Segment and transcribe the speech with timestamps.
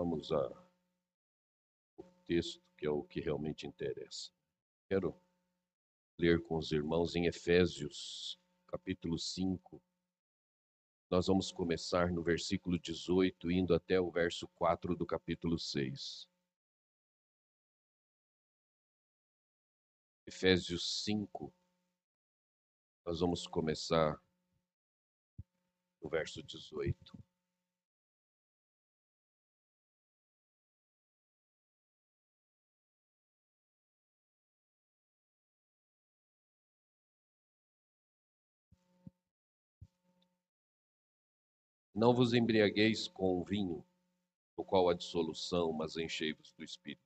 [0.00, 0.48] Vamos a
[1.98, 4.32] o texto que é o que realmente interessa.
[4.88, 5.14] Quero
[6.18, 9.78] ler com os irmãos em Efésios, capítulo 5.
[11.10, 16.26] Nós vamos começar no versículo 18, indo até o verso 4 do capítulo 6.
[20.26, 21.52] Efésios 5,
[23.04, 24.18] nós vamos começar
[26.00, 27.29] no verso 18.
[42.00, 43.84] Não vos embriagueis com vinho,
[44.56, 47.04] no qual há dissolução, mas enchei-vos do Espírito.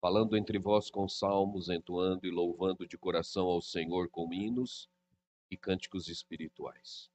[0.00, 4.88] Falando entre vós com salmos, entoando e louvando de coração ao Senhor com hinos
[5.50, 7.10] e cânticos espirituais.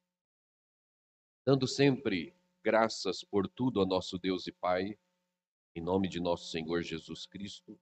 [1.44, 2.32] Dando sempre
[2.64, 5.00] graças por tudo a nosso Deus e Pai,
[5.76, 7.76] em nome de nosso Senhor Jesus Cristo,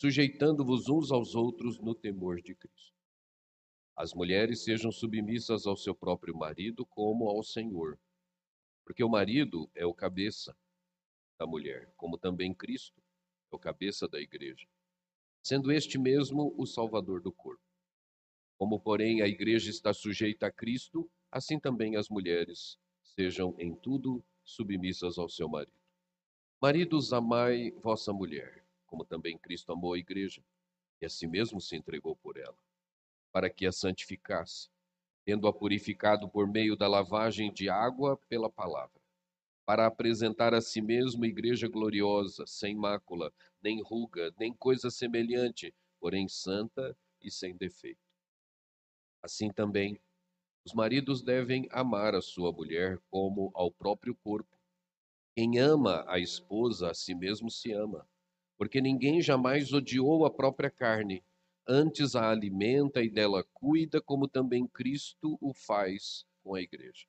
[0.00, 2.99] sujeitando-vos uns aos outros no temor de Cristo.
[4.00, 8.00] As mulheres sejam submissas ao seu próprio marido como ao Senhor,
[8.82, 10.56] porque o marido é o cabeça
[11.38, 12.98] da mulher, como também Cristo
[13.52, 14.66] é o cabeça da igreja,
[15.42, 17.62] sendo este mesmo o salvador do corpo.
[18.56, 24.24] Como, porém, a igreja está sujeita a Cristo, assim também as mulheres sejam em tudo
[24.42, 25.76] submissas ao seu marido.
[26.58, 30.42] Maridos, amai vossa mulher, como também Cristo amou a igreja,
[31.02, 32.56] e a si mesmo se entregou por ela
[33.32, 34.68] para que a santificasse,
[35.24, 39.00] tendo-a purificado por meio da lavagem de água pela palavra,
[39.64, 46.28] para apresentar a si mesmo igreja gloriosa, sem mácula, nem ruga, nem coisa semelhante, porém
[46.28, 48.00] santa e sem defeito.
[49.22, 50.00] Assim também,
[50.64, 54.58] os maridos devem amar a sua mulher como ao próprio corpo.
[55.36, 58.08] Quem ama a esposa a si mesmo se ama,
[58.58, 61.24] porque ninguém jamais odiou a própria carne,
[61.66, 67.06] antes a alimenta e dela cuida, como também Cristo o faz com a igreja.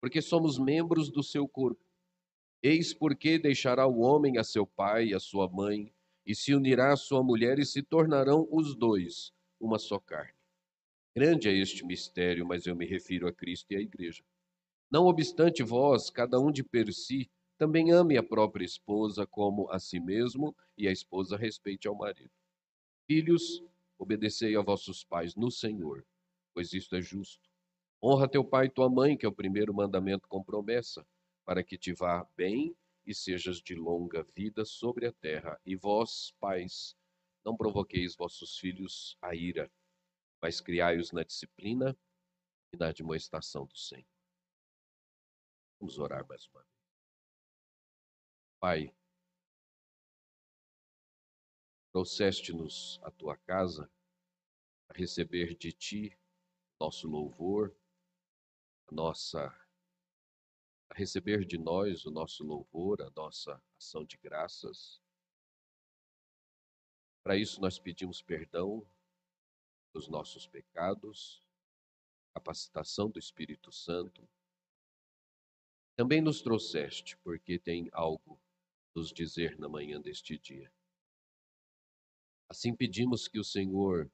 [0.00, 1.84] Porque somos membros do seu corpo.
[2.62, 5.92] Eis porque deixará o homem a seu pai e a sua mãe,
[6.26, 10.34] e se unirá à sua mulher, e se tornarão os dois uma só carne.
[11.14, 14.22] Grande é este mistério, mas eu me refiro a Cristo e à igreja.
[14.90, 19.78] Não obstante vós, cada um de per si, também ame a própria esposa como a
[19.78, 22.30] si mesmo, e a esposa respeite ao marido.
[23.10, 23.60] Filhos,
[23.98, 26.06] obedecei a vossos pais no Senhor,
[26.54, 27.50] pois isto é justo.
[28.00, 31.04] Honra teu pai e tua mãe, que é o primeiro mandamento com promessa,
[31.44, 32.72] para que te vá bem
[33.04, 35.60] e sejas de longa vida sobre a terra.
[35.66, 36.96] E vós, pais,
[37.44, 39.68] não provoqueis vossos filhos a ira,
[40.40, 41.98] mas criai-os na disciplina
[42.72, 44.06] e na admoestação do Senhor.
[45.80, 46.70] Vamos orar mais uma vez.
[48.60, 48.94] Pai,
[51.92, 53.90] trouxeste-nos à tua casa
[54.88, 56.18] a receber de ti
[56.78, 57.76] nosso louvor,
[58.88, 59.46] a nossa
[60.88, 65.00] a receber de nós o nosso louvor, a nossa ação de graças.
[67.22, 68.84] Para isso nós pedimos perdão
[69.92, 71.44] dos nossos pecados,
[72.34, 74.28] capacitação do Espírito Santo.
[75.96, 78.40] Também nos trouxeste porque tem algo
[78.94, 80.72] nos dizer na manhã deste dia.
[82.50, 84.10] Assim pedimos que o Senhor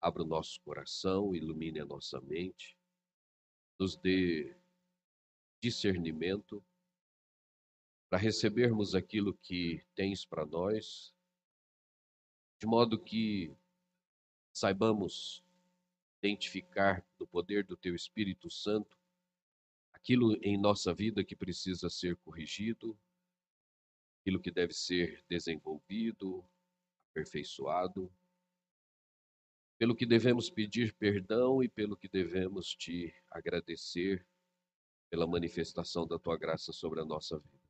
[0.00, 2.76] abra o nosso coração, ilumine a nossa mente,
[3.78, 4.52] nos dê
[5.62, 6.60] discernimento
[8.10, 11.14] para recebermos aquilo que tens para nós,
[12.58, 13.54] de modo que
[14.52, 15.44] saibamos
[16.18, 18.98] identificar no poder do Teu Espírito Santo
[19.92, 22.98] aquilo em nossa vida que precisa ser corrigido,
[24.20, 26.44] aquilo que deve ser desenvolvido,
[27.16, 28.12] aperfeiçoado,
[29.78, 34.26] pelo que devemos pedir perdão e pelo que devemos te agradecer
[35.10, 37.66] pela manifestação da tua graça sobre a nossa vida.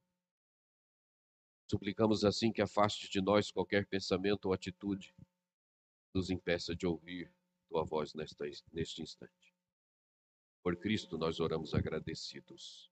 [1.68, 5.26] Suplicamos assim que afaste de nós qualquer pensamento ou atitude que
[6.14, 7.32] nos impeça de ouvir
[7.68, 9.54] tua voz nesta, neste instante.
[10.62, 12.90] Por Cristo nós oramos agradecidos.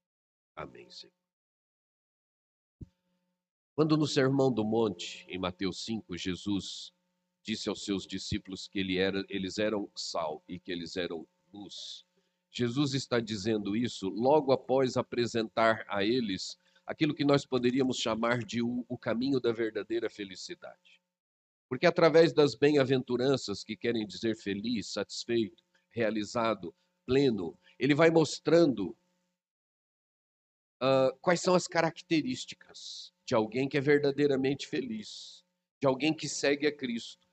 [0.56, 1.23] Amém, Senhor.
[3.74, 6.92] Quando no Sermão do Monte, em Mateus 5, Jesus
[7.42, 12.06] disse aos seus discípulos que ele era, eles eram sal e que eles eram luz.
[12.52, 16.56] Jesus está dizendo isso logo após apresentar a eles
[16.86, 21.00] aquilo que nós poderíamos chamar de o, o caminho da verdadeira felicidade.
[21.68, 26.72] Porque através das bem-aventuranças, que querem dizer feliz, satisfeito, realizado,
[27.04, 28.96] pleno, ele vai mostrando
[30.80, 35.44] uh, quais são as características de alguém que é verdadeiramente feliz,
[35.80, 37.26] de alguém que segue a Cristo.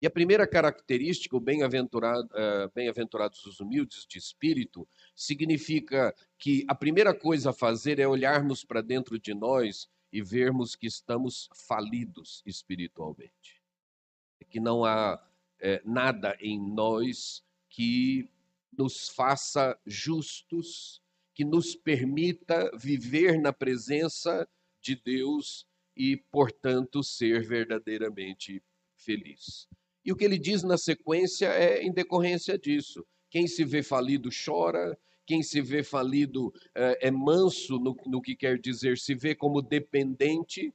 [0.00, 6.74] E a primeira característica, o bem-aventurado, uh, bem-aventurados os humildes de espírito, significa que a
[6.74, 12.42] primeira coisa a fazer é olharmos para dentro de nós e vermos que estamos falidos
[12.46, 13.60] espiritualmente.
[14.48, 15.20] Que não há
[15.60, 18.30] é, nada em nós que
[18.76, 21.02] nos faça justos,
[21.34, 24.48] que nos permita viver na presença
[24.88, 28.62] de Deus e, portanto, ser verdadeiramente
[28.96, 29.68] feliz.
[30.04, 33.04] E o que ele diz na sequência é em decorrência disso.
[33.28, 38.34] Quem se vê falido chora, quem se vê falido é, é manso no, no que
[38.34, 40.72] quer dizer, se vê como dependente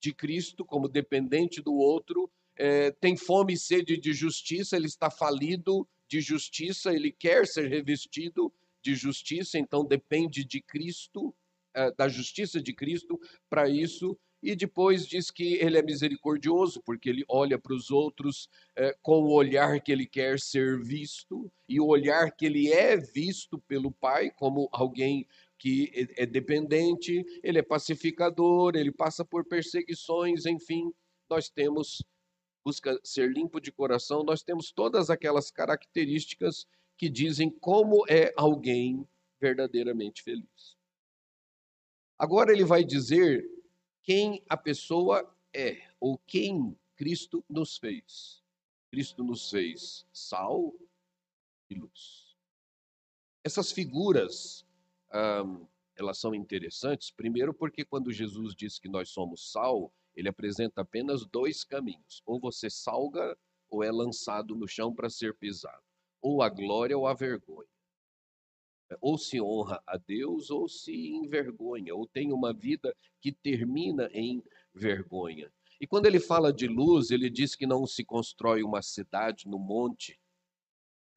[0.00, 5.10] de Cristo, como dependente do outro, é, tem fome e sede de justiça, ele está
[5.10, 11.34] falido de justiça, ele quer ser revestido de justiça, então depende de Cristo,
[11.96, 13.18] da justiça de Cristo
[13.48, 14.18] para isso.
[14.40, 19.22] E depois diz que ele é misericordioso, porque ele olha para os outros é, com
[19.22, 23.90] o olhar que ele quer ser visto, e o olhar que ele é visto pelo
[23.90, 25.26] Pai como alguém
[25.58, 30.92] que é, é dependente, ele é pacificador, ele passa por perseguições, enfim,
[31.28, 32.00] nós temos,
[32.64, 36.64] busca ser limpo de coração, nós temos todas aquelas características
[36.96, 39.04] que dizem como é alguém
[39.40, 40.77] verdadeiramente feliz.
[42.18, 43.48] Agora ele vai dizer
[44.02, 48.42] quem a pessoa é, ou quem Cristo nos fez.
[48.90, 50.74] Cristo nos fez sal
[51.70, 52.36] e luz.
[53.44, 54.66] Essas figuras,
[55.94, 61.24] elas são interessantes, primeiro porque quando Jesus diz que nós somos sal, ele apresenta apenas
[61.24, 62.20] dois caminhos.
[62.26, 63.38] Ou você salga,
[63.70, 65.84] ou é lançado no chão para ser pisado.
[66.20, 67.57] Ou a glória ou a vergonha
[69.00, 74.42] ou se honra a Deus ou se envergonha, ou tem uma vida que termina em
[74.74, 75.52] vergonha.
[75.80, 79.58] E quando ele fala de luz, ele diz que não se constrói uma cidade no
[79.58, 80.18] monte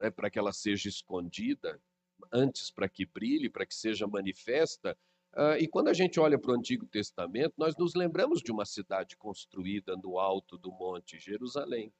[0.00, 1.80] né, para que ela seja escondida,
[2.32, 4.96] antes para que brilhe, para que seja manifesta.
[5.32, 8.64] Uh, e quando a gente olha para o Antigo Testamento, nós nos lembramos de uma
[8.64, 11.92] cidade construída no alto do monte Jerusalém,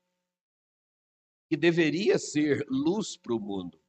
[1.49, 3.81] que deveria ser luz para o mundo.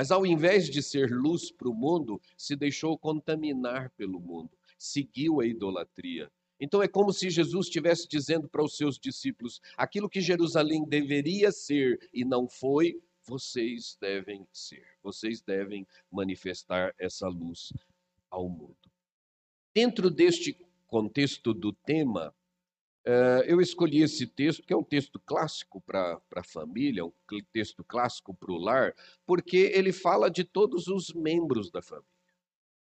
[0.00, 5.42] Mas ao invés de ser luz para o mundo, se deixou contaminar pelo mundo, seguiu
[5.42, 6.32] a idolatria.
[6.58, 11.52] Então é como se Jesus estivesse dizendo para os seus discípulos: aquilo que Jerusalém deveria
[11.52, 14.86] ser e não foi, vocês devem ser.
[15.02, 17.70] Vocês devem manifestar essa luz
[18.30, 18.90] ao mundo.
[19.74, 20.56] Dentro deste
[20.86, 22.34] contexto do tema,
[23.46, 27.12] eu escolhi esse texto, que é um texto clássico para a família, um
[27.52, 28.94] texto clássico para o lar,
[29.26, 32.08] porque ele fala de todos os membros da família.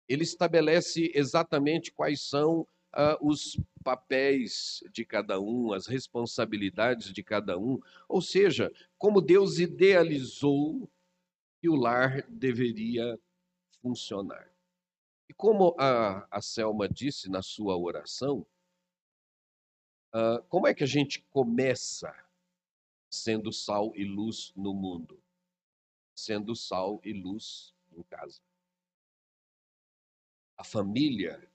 [0.08, 7.58] Ele estabelece exatamente quais são uh, os papéis de cada um, as responsabilidades de cada
[7.58, 10.90] um, ou seja, como Deus idealizou
[11.60, 13.20] que o lar deveria
[13.82, 14.52] funcionar.
[15.30, 18.46] E como a, a Selma disse na sua oração,
[20.14, 22.14] Uh, como é que a gente começa
[23.10, 25.20] sendo sal e luz no mundo?
[26.14, 28.40] Sendo sal e luz em casa.
[30.56, 31.50] A família,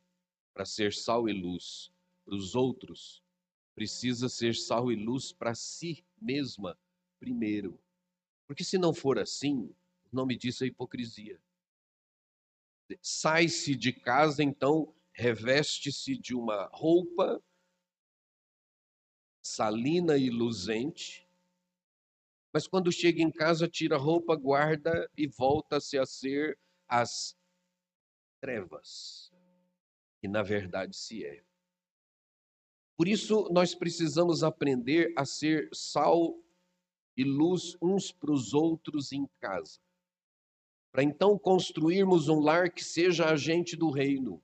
[0.52, 1.92] para ser sal e luz
[2.24, 3.22] para os outros,
[3.76, 6.76] precisa ser sal e luz para si mesma
[7.20, 7.78] primeiro.
[8.44, 9.72] Porque se não for assim,
[10.12, 11.40] o nome disso é hipocrisia.
[13.00, 17.40] Sai-se de casa, então reveste-se de uma roupa
[19.48, 21.26] salina e luzente,
[22.52, 27.36] mas quando chega em casa, tira roupa, guarda e volta-se a ser as
[28.40, 29.32] trevas,
[30.20, 31.44] que na verdade se é.
[32.96, 36.36] Por isso, nós precisamos aprender a ser sal
[37.16, 39.80] e luz uns para os outros em casa,
[40.92, 44.42] para então construirmos um lar que seja agente do reino,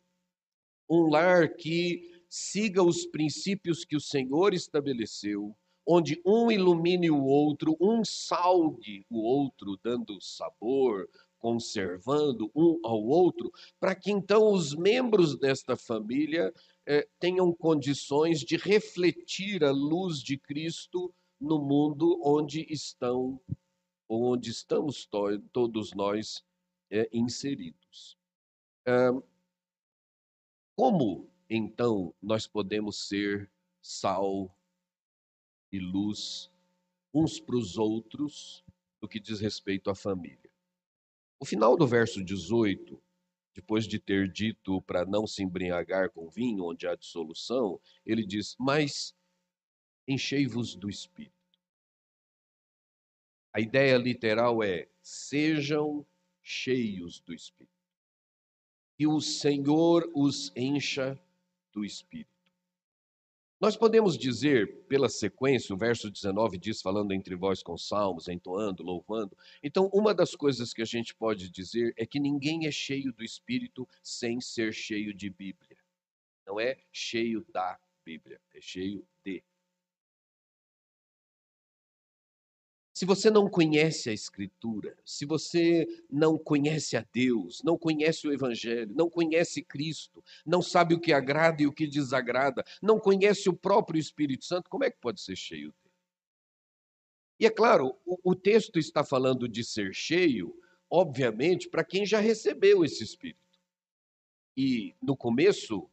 [0.88, 7.76] um lar que siga os princípios que o Senhor estabeleceu, onde um ilumine o outro,
[7.80, 15.38] um salgue o outro, dando sabor, conservando um ao outro, para que então os membros
[15.38, 16.52] desta família
[16.84, 23.40] eh, tenham condições de refletir a luz de Cristo no mundo onde estão,
[24.08, 26.42] onde estamos to todos nós
[26.90, 28.18] eh, inseridos.
[30.74, 34.56] como então nós podemos ser sal
[35.70, 36.50] e luz
[37.12, 38.64] uns para os outros
[39.00, 40.50] no que diz respeito à família.
[41.38, 43.00] O final do verso 18
[43.54, 48.56] depois de ter dito para não se embriagar com vinho, onde há dissolução, ele diz:
[48.58, 49.14] Mas
[50.08, 51.32] enchei-vos do espírito.
[53.52, 56.04] A ideia literal é: sejam
[56.42, 57.72] cheios do espírito.
[58.96, 61.18] Que o Senhor os encha
[61.74, 62.34] do espírito.
[63.60, 68.82] Nós podemos dizer, pela sequência, o verso 19 diz, falando entre vós com salmos, entoando,
[68.82, 69.36] louvando.
[69.62, 73.24] Então, uma das coisas que a gente pode dizer é que ninguém é cheio do
[73.24, 75.78] Espírito sem ser cheio de Bíblia.
[76.46, 79.42] Não é cheio da Bíblia, é cheio de.
[82.94, 88.32] Se você não conhece a Escritura, se você não conhece a Deus, não conhece o
[88.32, 93.48] Evangelho, não conhece Cristo, não sabe o que agrada e o que desagrada, não conhece
[93.48, 95.94] o próprio Espírito Santo, como é que pode ser cheio dele?
[97.40, 100.54] E é claro, o, o texto está falando de ser cheio,
[100.88, 103.40] obviamente, para quem já recebeu esse Espírito.
[104.56, 105.90] E no começo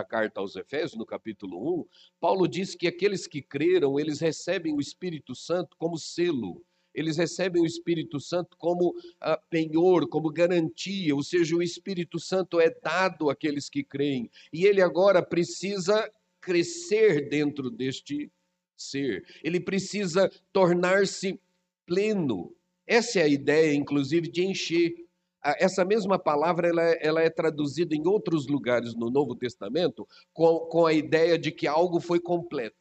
[0.00, 1.86] da carta aos Efésios, no capítulo 1,
[2.18, 6.64] Paulo diz que aqueles que creram, eles recebem o Espírito Santo como selo,
[6.94, 12.58] eles recebem o Espírito Santo como uh, penhor, como garantia, ou seja, o Espírito Santo
[12.58, 18.32] é dado àqueles que creem, e ele agora precisa crescer dentro deste
[18.76, 21.38] ser, ele precisa tornar-se
[21.84, 22.56] pleno.
[22.86, 24.94] Essa é a ideia, inclusive, de encher
[25.42, 30.60] essa mesma palavra ela, é, ela, é traduzida em outros lugares no Novo Testamento com,
[30.60, 32.76] com a ideia de que algo foi completo.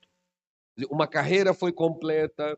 [0.89, 2.57] Uma carreira foi completa,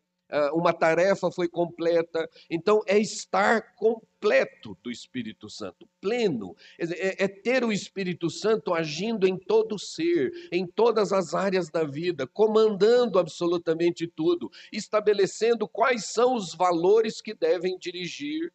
[0.53, 2.29] uma tarefa foi completa.
[2.49, 6.55] Então, é estar completo do Espírito Santo, pleno.
[6.79, 11.69] É, é ter o Espírito Santo agindo em todo o ser, em todas as áreas
[11.69, 18.53] da vida, comandando absolutamente tudo, estabelecendo quais são os valores que devem dirigir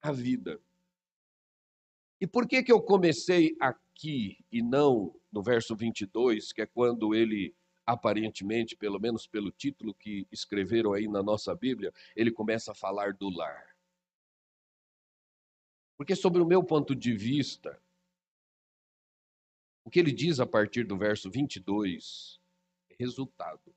[0.00, 0.60] a vida.
[2.22, 7.16] E por que, que eu comecei aqui e não no verso 22, que é quando
[7.16, 7.52] ele,
[7.84, 13.12] aparentemente, pelo menos pelo título que escreveram aí na nossa Bíblia, ele começa a falar
[13.12, 13.76] do lar?
[15.96, 17.82] Porque, sobre o meu ponto de vista,
[19.84, 22.40] o que ele diz a partir do verso 22
[22.88, 23.74] é resultado,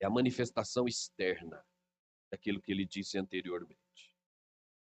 [0.00, 1.64] é a manifestação externa
[2.32, 3.78] daquilo que ele disse anteriormente.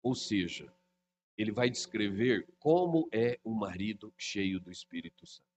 [0.02, 0.74] Ou seja,
[1.38, 5.50] ele vai descrever como é um marido cheio do Espírito Santo.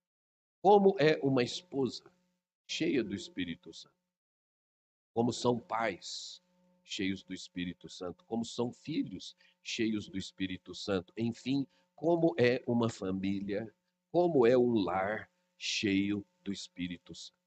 [0.63, 2.05] Como é uma esposa
[2.67, 3.95] cheia do Espírito Santo.
[5.13, 6.43] Como são pais
[6.83, 8.25] cheios do Espírito Santo.
[8.25, 11.13] Como são filhos cheios do Espírito Santo.
[11.17, 13.73] Enfim, como é uma família,
[14.11, 17.45] como é um lar cheio do Espírito Santo.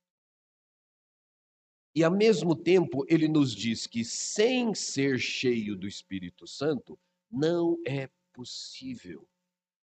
[1.95, 6.99] E ao mesmo tempo, ele nos diz que sem ser cheio do Espírito Santo,
[7.31, 9.27] não é possível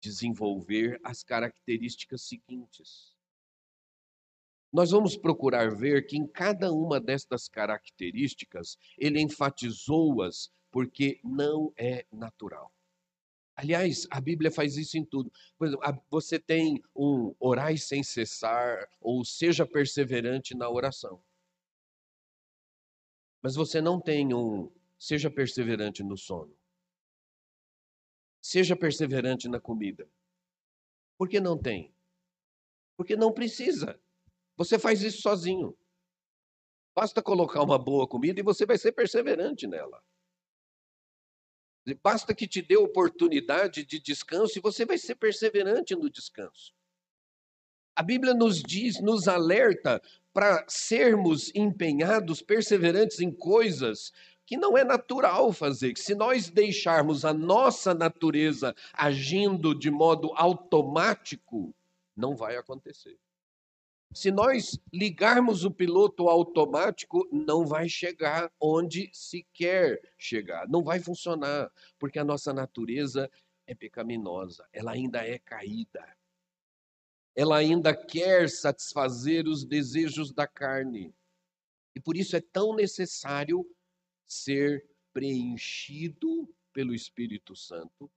[0.01, 3.15] desenvolver as características seguintes.
[4.69, 12.05] Nós vamos procurar ver que em cada uma destas características ele enfatizou-as porque não é
[12.11, 12.69] natural.
[13.55, 15.31] Aliás, a Bíblia faz isso em tudo.
[15.57, 21.23] Por exemplo, você tem um orai sem cessar ou seja perseverante na oração.
[23.41, 24.69] Mas você não tem um
[24.99, 26.53] seja perseverante no sono.
[28.43, 30.05] Seja perseverante na comida.
[31.17, 31.95] Por que não tem?
[32.97, 33.97] Porque não precisa.
[34.57, 35.77] Você faz isso sozinho.
[36.93, 40.03] Basta colocar uma boa comida e você vai ser perseverante nela.
[42.01, 46.73] Basta que te dê oportunidade de descanso e você vai ser perseverante no descanso.
[47.95, 50.01] A Bíblia nos diz, nos alerta
[50.33, 54.11] para sermos empenhados, perseverantes em coisas
[54.53, 60.31] que não é natural fazer, que se nós deixarmos a nossa natureza agindo de modo
[60.35, 61.73] automático,
[62.15, 63.17] não vai acontecer.
[64.13, 70.99] Se nós ligarmos o piloto automático, não vai chegar onde se quer chegar, não vai
[70.99, 73.27] funcionar, porque a nossa natureza
[73.65, 76.15] é pecaminosa, ela ainda é caída.
[77.35, 81.11] Ela ainda quer satisfazer os desejos da carne.
[81.95, 83.67] E por isso é tão necessário
[84.27, 88.09] ser preenchido pelo Espírito Santo.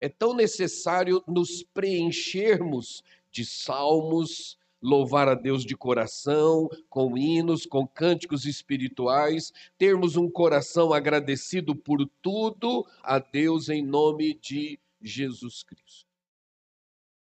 [0.00, 7.86] É tão necessário nos preenchermos de salmos, louvar a Deus de coração, com hinos, com
[7.86, 16.06] cânticos espirituais, termos um coração agradecido por tudo a Deus em nome de Jesus Cristo.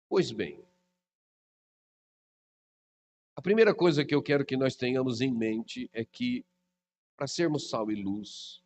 [0.09, 0.61] Pois bem,
[3.35, 6.45] a primeira coisa que eu quero que nós tenhamos em mente é que
[7.17, 8.63] para sermos sal e luz,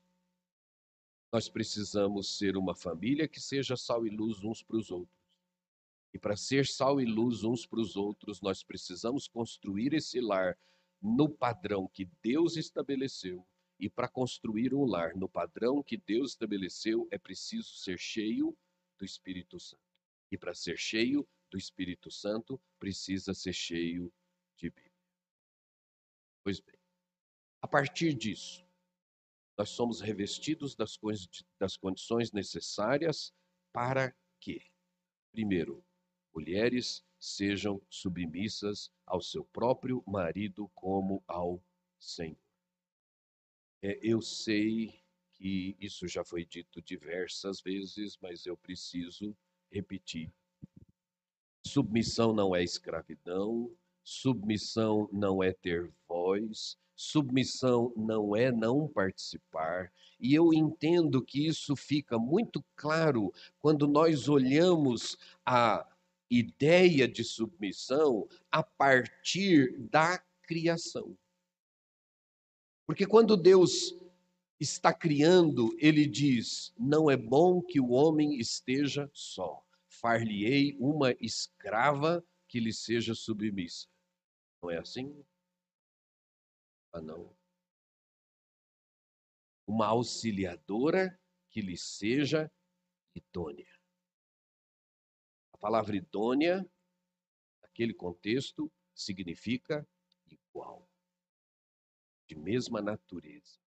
[1.32, 5.16] nós precisamos ser uma família que seja sal e luz uns para os outros.
[6.14, 10.58] E para ser sal e luz uns para os outros, nós precisamos construir esse lar
[11.02, 13.46] no padrão que Deus estabeleceu.
[13.78, 18.56] E para construir um lar no padrão que Deus estabeleceu, é preciso ser cheio
[18.98, 19.82] do Espírito Santo.
[20.32, 24.10] E para ser cheio do Espírito Santo, precisa ser cheio
[24.56, 24.92] de Bíblia.
[26.42, 26.75] Pois bem,
[27.66, 28.64] a partir disso,
[29.58, 30.96] nós somos revestidos das,
[31.58, 33.34] das condições necessárias
[33.72, 34.62] para que,
[35.32, 35.84] primeiro,
[36.32, 41.60] mulheres sejam submissas ao seu próprio marido como ao
[41.98, 42.38] Senhor.
[43.82, 49.36] É, eu sei que isso já foi dito diversas vezes, mas eu preciso
[49.72, 50.32] repetir.
[51.66, 53.76] Submissão não é escravidão,
[54.06, 59.92] submissão não é ter voz, submissão não é não participar.
[60.20, 65.84] E eu entendo que isso fica muito claro quando nós olhamos a
[66.30, 71.18] ideia de submissão a partir da criação.
[72.86, 73.92] Porque quando Deus
[74.60, 79.60] está criando, ele diz: Não é bom que o homem esteja só.
[79.88, 83.88] Far-lhe-ei uma escrava que lhe seja submissa.
[84.62, 85.24] Não é assim?
[86.92, 87.36] Ah, não.
[89.66, 91.20] Uma auxiliadora
[91.50, 92.50] que lhe seja
[93.14, 93.74] idônea.
[95.52, 96.68] A palavra idônea,
[97.62, 99.86] naquele contexto, significa
[100.26, 100.88] igual,
[102.28, 103.58] de mesma natureza.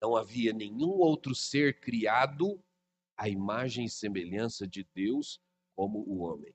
[0.00, 2.62] Não havia nenhum outro ser criado
[3.16, 5.40] à imagem e semelhança de Deus
[5.74, 6.54] como o homem.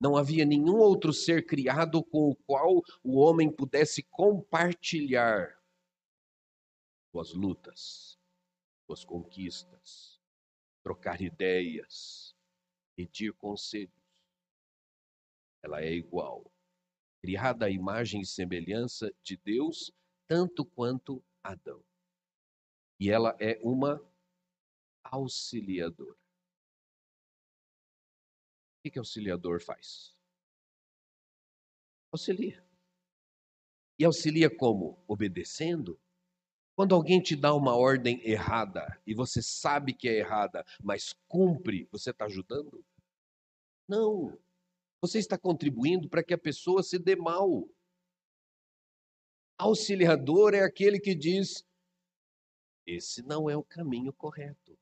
[0.00, 5.56] Não havia nenhum outro ser criado com o qual o homem pudesse compartilhar
[7.10, 8.18] suas lutas,
[8.86, 10.20] suas conquistas,
[10.82, 12.34] trocar ideias,
[12.94, 13.90] pedir conselhos.
[15.62, 16.52] Ela é igual,
[17.22, 19.90] criada à imagem e semelhança de Deus,
[20.28, 21.82] tanto quanto Adão.
[23.00, 24.00] E ela é uma
[25.02, 26.25] auxiliadora.
[28.90, 30.14] Que, o auxiliador faz?
[32.12, 32.64] Auxilia.
[33.98, 35.02] E auxilia como?
[35.08, 36.00] Obedecendo?
[36.76, 41.88] Quando alguém te dá uma ordem errada e você sabe que é errada, mas cumpre,
[41.90, 42.84] você está ajudando?
[43.88, 44.38] Não.
[45.00, 47.68] Você está contribuindo para que a pessoa se dê mal.
[49.58, 51.66] Auxiliador é aquele que diz:
[52.86, 54.78] esse não é o caminho correto.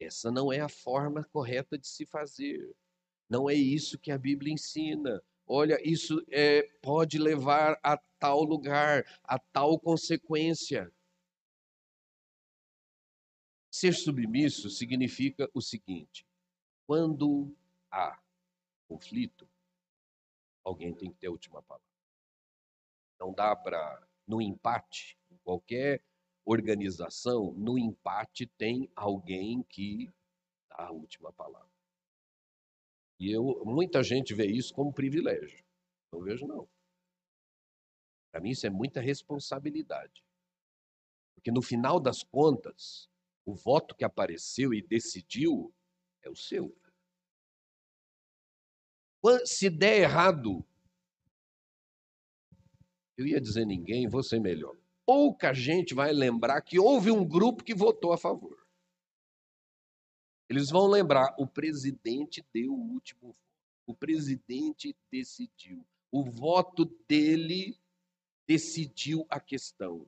[0.00, 2.74] Essa não é a forma correta de se fazer.
[3.28, 5.22] Não é isso que a Bíblia ensina.
[5.46, 10.92] Olha, isso é, pode levar a tal lugar, a tal consequência.
[13.70, 16.26] Ser submisso significa o seguinte:
[16.86, 17.54] quando
[17.90, 18.18] há
[18.88, 19.48] conflito,
[20.64, 21.86] alguém tem que ter a última palavra.
[23.20, 26.02] Não dá para, no empate, em qualquer
[26.44, 30.10] organização, no empate tem alguém que
[30.70, 31.67] dá a última palavra.
[33.18, 35.64] E eu, muita gente vê isso como privilégio.
[36.12, 36.68] Não vejo, não.
[38.30, 40.24] Para mim, isso é muita responsabilidade.
[41.34, 43.08] Porque no final das contas,
[43.44, 45.74] o voto que apareceu e decidiu
[46.22, 46.76] é o seu.
[49.44, 50.64] Se der errado,
[53.16, 54.76] eu ia dizer ninguém, você melhor.
[55.04, 58.67] Pouca gente vai lembrar que houve um grupo que votou a favor.
[60.48, 63.38] Eles vão lembrar, o presidente deu o último voto.
[63.86, 65.84] O presidente decidiu.
[66.12, 67.78] O voto dele
[68.46, 70.06] decidiu a questão.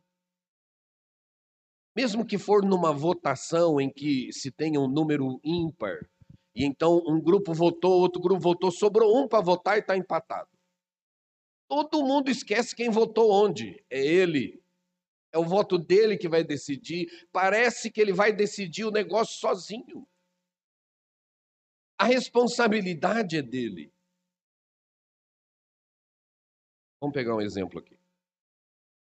[1.97, 6.09] Mesmo que for numa votação em que se tenha um número ímpar,
[6.55, 10.49] e então um grupo votou, outro grupo votou, sobrou um para votar e está empatado.
[11.69, 13.83] Todo mundo esquece quem votou onde.
[13.89, 14.63] É ele.
[15.33, 17.09] É o voto dele que vai decidir.
[17.31, 20.07] Parece que ele vai decidir o negócio sozinho.
[22.01, 23.93] A responsabilidade é dele.
[26.99, 28.01] Vamos pegar um exemplo aqui.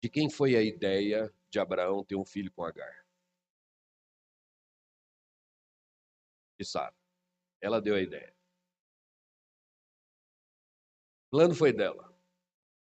[0.02, 3.06] De quem foi a ideia de Abraão ter um filho com Agar?
[6.58, 6.96] De Sara.
[7.60, 8.34] Ela deu a ideia.
[11.26, 12.18] O plano foi dela.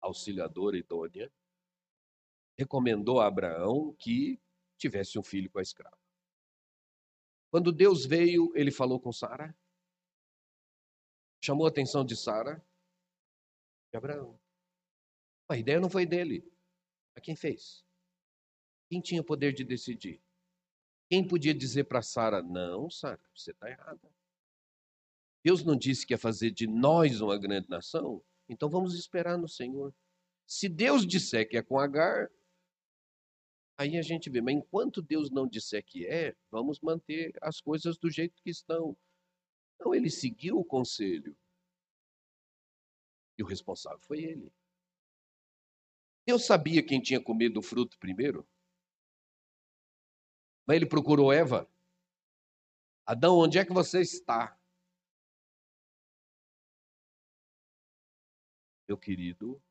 [0.03, 1.33] Auxiliadora idônea.
[2.59, 4.38] Recomendou a Abraão que
[4.77, 5.98] tivesse um filho com a escrava.
[7.51, 9.57] Quando Deus veio, ele falou com Sara
[11.40, 12.64] chamou a atenção de Sara
[13.92, 14.38] e Abraão.
[15.48, 16.44] A ideia não foi dele.
[17.16, 17.85] A quem fez?
[18.88, 20.22] Quem tinha poder de decidir?
[21.09, 24.12] Quem podia dizer para Sara: Não, Sara, você está errada.
[25.44, 28.22] Deus não disse que ia fazer de nós uma grande nação?
[28.48, 29.94] Então vamos esperar no Senhor.
[30.46, 32.31] Se Deus disser que é com Agar,
[33.77, 34.40] aí a gente vê.
[34.40, 38.96] Mas enquanto Deus não disser que é, vamos manter as coisas do jeito que estão.
[39.78, 41.36] Então ele seguiu o conselho.
[43.38, 44.52] E o responsável foi ele.
[46.26, 48.46] Deus sabia quem tinha comido o fruto primeiro?
[50.66, 51.70] Mas ele procurou Eva.
[53.06, 54.58] Adão, onde é que você está?
[58.86, 59.62] Meu querido,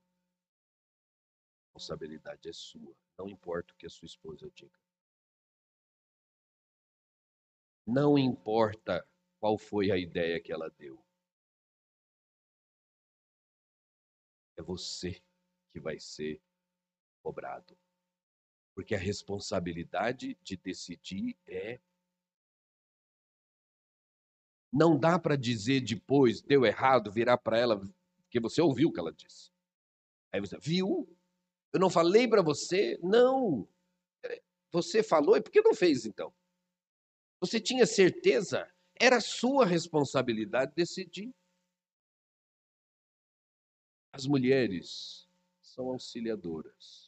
[1.59, 2.95] a responsabilidade é sua.
[3.17, 4.79] Não importa o que a sua esposa diga.
[7.85, 9.07] Não importa
[9.47, 11.01] qual foi a ideia que ela deu.
[14.57, 15.23] É você
[15.69, 16.41] que vai ser
[17.23, 17.77] cobrado.
[18.75, 21.79] Porque a responsabilidade de decidir é.
[24.69, 27.79] Não dá para dizer depois, deu errado, virar para ela,
[28.23, 29.49] porque você ouviu o que ela disse.
[30.29, 31.07] Aí você, viu?
[31.71, 32.99] Eu não falei para você?
[33.01, 33.65] Não.
[34.71, 36.36] Você falou, e por que não fez então?
[37.39, 38.69] Você tinha certeza?
[38.99, 41.33] Era sua responsabilidade decidir.
[44.12, 45.27] As mulheres
[45.62, 47.07] são auxiliadoras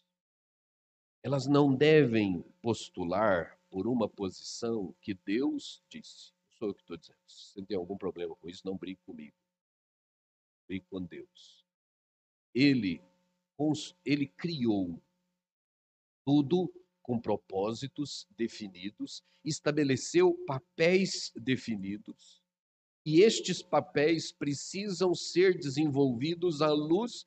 [1.21, 6.34] elas não devem postular por uma posição que Deus disse.
[6.45, 7.19] Não sou eu que estou dizendo.
[7.28, 9.36] Se você tem algum problema com isso, não brigue comigo.
[10.67, 11.65] Brigue com Deus.
[12.54, 13.02] Ele,
[14.06, 15.02] ele criou
[16.25, 16.71] tudo
[17.10, 22.39] com propósitos definidos, estabeleceu papéis definidos,
[23.04, 27.26] e estes papéis precisam ser desenvolvidos à luz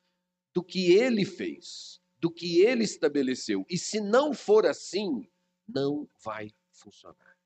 [0.53, 3.65] do que ele fez, do que ele estabeleceu.
[3.69, 5.29] E se não for assim,
[5.67, 7.37] não vai funcionar.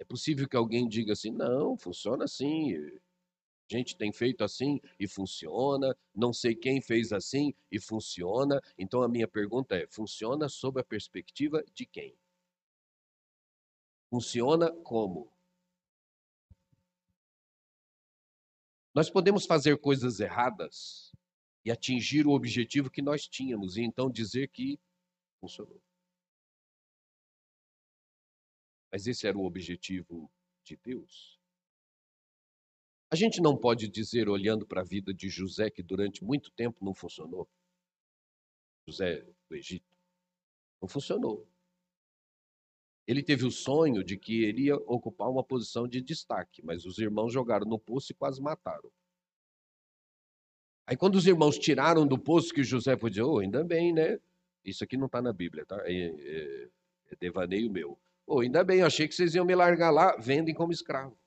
[0.00, 2.74] É possível que alguém diga assim: não, funciona assim.
[3.70, 5.94] Gente tem feito assim e funciona.
[6.14, 8.62] Não sei quem fez assim e funciona.
[8.78, 12.16] Então a minha pergunta é: funciona sob a perspectiva de quem?
[14.10, 15.30] Funciona como?
[18.94, 21.12] Nós podemos fazer coisas erradas
[21.64, 24.80] e atingir o objetivo que nós tínhamos, e então dizer que
[25.38, 25.80] funcionou.
[28.90, 30.30] Mas esse era o objetivo
[30.64, 31.37] de Deus.
[33.10, 36.84] A gente não pode dizer, olhando para a vida de José, que durante muito tempo
[36.84, 37.48] não funcionou.
[38.86, 39.96] José do Egito.
[40.80, 41.46] Não funcionou.
[43.06, 46.98] Ele teve o sonho de que ele ia ocupar uma posição de destaque, mas os
[46.98, 48.90] irmãos jogaram no poço e quase mataram.
[50.86, 54.18] Aí quando os irmãos tiraram do poço que José foi dizer, oh, ainda bem, né?
[54.62, 55.80] Isso aqui não está na Bíblia, tá?
[55.84, 56.68] É, é,
[57.10, 57.98] é devaneio meu.
[58.26, 61.18] Oh, ainda bem, achei que vocês iam me largar lá, vendem como escravo.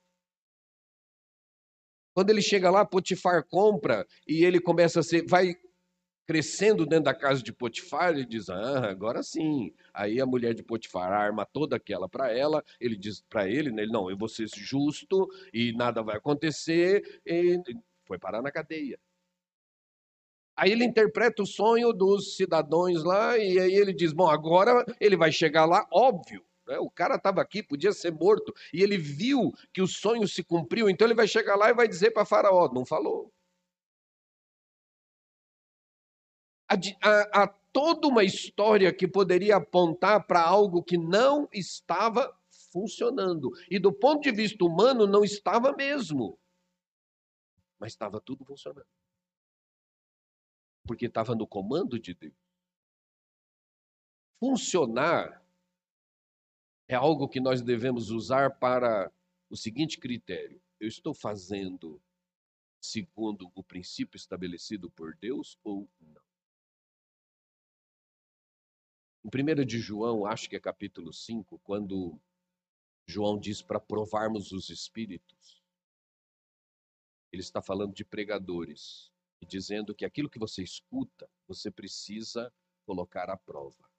[2.13, 5.55] Quando ele chega lá, Potifar compra e ele começa a ser, vai
[6.27, 9.73] crescendo dentro da casa de Potifar, ele diz: Ah, agora sim.
[9.93, 13.85] Aí a mulher de Potifar arma toda aquela para ela, ele diz para ele, né,
[13.85, 17.61] não, eu vou ser justo e nada vai acontecer, e
[18.05, 18.97] foi parar na cadeia.
[20.55, 25.17] Aí ele interpreta o sonho dos cidadãos lá, e aí ele diz: Bom, agora ele
[25.17, 26.45] vai chegar lá, óbvio.
[26.71, 26.79] Né?
[26.79, 30.89] O cara estava aqui, podia ser morto, e ele viu que o sonho se cumpriu,
[30.89, 33.29] então ele vai chegar lá e vai dizer para Faraó: Não falou.
[36.69, 42.33] Há, há toda uma história que poderia apontar para algo que não estava
[42.71, 43.51] funcionando.
[43.69, 46.39] E do ponto de vista humano, não estava mesmo.
[47.77, 48.87] Mas estava tudo funcionando
[50.85, 52.33] porque estava no comando de Deus.
[54.39, 55.40] Funcionar
[56.93, 59.09] é algo que nós devemos usar para
[59.49, 62.01] o seguinte critério: eu estou fazendo
[62.81, 66.21] segundo o princípio estabelecido por Deus ou não?
[69.23, 72.19] Em 1 de João, acho que é capítulo 5, quando
[73.07, 75.63] João diz para provarmos os espíritos,
[77.31, 82.51] ele está falando de pregadores e dizendo que aquilo que você escuta, você precisa
[82.85, 83.90] colocar à prova.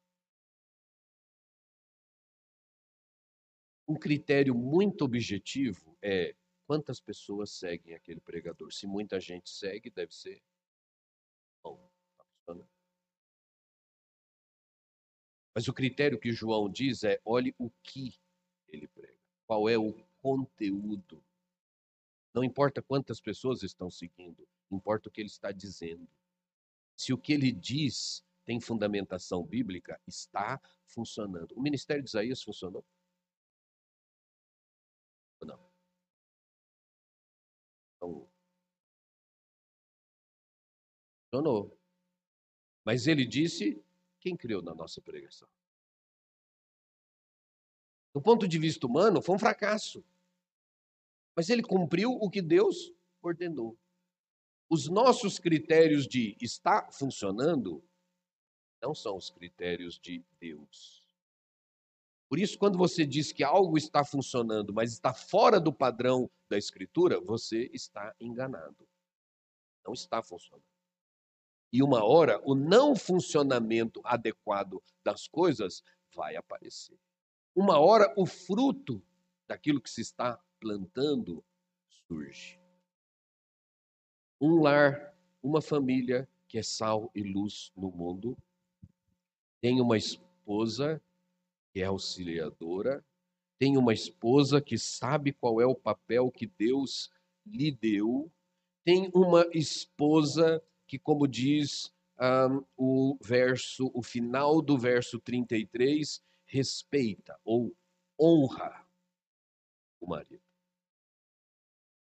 [3.93, 6.35] Um critério muito objetivo é
[6.67, 8.73] quantas pessoas seguem aquele pregador.
[8.73, 10.43] Se muita gente segue, deve ser
[11.63, 11.93] bom.
[12.47, 12.57] Tá.
[15.55, 18.19] Mas o critério que João diz é: olhe o que
[18.67, 21.23] ele prega, qual é o conteúdo.
[22.33, 26.09] Não importa quantas pessoas estão seguindo, importa o que ele está dizendo.
[26.97, 31.53] Se o que ele diz tem fundamentação bíblica, está funcionando.
[31.53, 32.83] O ministério de Isaías funcionou?
[41.33, 41.75] Funcionou.
[42.85, 43.83] Mas ele disse:
[44.21, 45.49] quem criou na nossa pregação?
[48.15, 50.05] Do ponto de vista humano, foi um fracasso.
[51.35, 52.93] Mas ele cumpriu o que Deus
[53.23, 53.79] ordenou.
[54.69, 57.83] Os nossos critérios de está funcionando
[58.83, 61.01] não são os critérios de Deus.
[62.29, 66.59] Por isso, quando você diz que algo está funcionando, mas está fora do padrão da
[66.59, 68.89] Escritura, você está enganado.
[69.87, 70.72] Não está funcionando.
[71.73, 75.83] E uma hora, o não funcionamento adequado das coisas
[76.15, 76.99] vai aparecer.
[77.55, 79.03] Uma hora, o fruto
[79.49, 81.43] daquilo que se está plantando
[82.07, 82.61] surge.
[84.41, 88.37] Um lar, uma família que é sal e luz no mundo,
[89.61, 91.03] tem uma esposa
[91.73, 93.03] que é auxiliadora,
[93.59, 97.11] tem uma esposa que sabe qual é o papel que Deus
[97.47, 98.31] lhe deu,
[98.85, 107.35] tem uma esposa que, como diz um, o verso, o final do verso 33, respeita
[107.43, 107.75] ou
[108.21, 108.87] honra
[109.99, 110.45] o marido.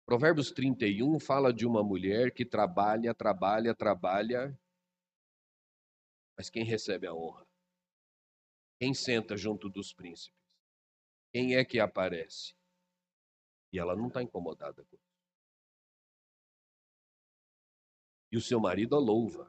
[0.04, 4.54] Provérbios 31 fala de uma mulher que trabalha, trabalha, trabalha,
[6.36, 7.46] mas quem recebe a honra?
[8.78, 10.38] Quem senta junto dos príncipes?
[11.32, 12.54] Quem é que aparece?
[13.72, 14.98] E ela não está incomodada com
[18.34, 19.48] E o seu marido a louva.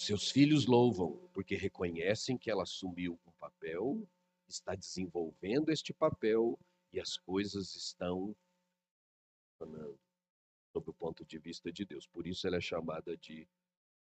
[0.00, 4.08] Seus filhos louvam, porque reconhecem que ela assumiu um papel,
[4.46, 6.56] está desenvolvendo este papel
[6.92, 8.32] e as coisas estão
[9.58, 9.98] funcionando
[10.72, 12.06] sob o ponto de vista de Deus.
[12.06, 13.44] Por isso ela é chamada de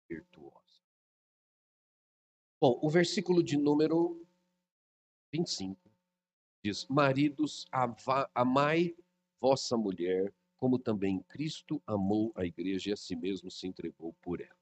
[0.10, 0.84] virtuosa.
[2.60, 4.28] Bom, o versículo de número
[5.32, 5.80] 25
[6.62, 7.66] diz: Maridos,
[8.36, 8.94] amai
[9.40, 14.40] vossa mulher, como também Cristo amou a igreja e a si mesmo se entregou por
[14.40, 14.56] ela.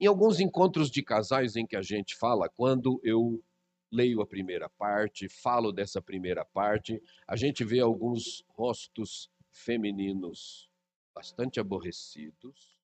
[0.00, 3.40] Em alguns encontros de casais em que a gente fala, quando eu
[3.88, 10.68] leio a primeira parte, falo dessa primeira parte, a gente vê alguns rostos femininos
[11.14, 12.80] bastante aborrecidos.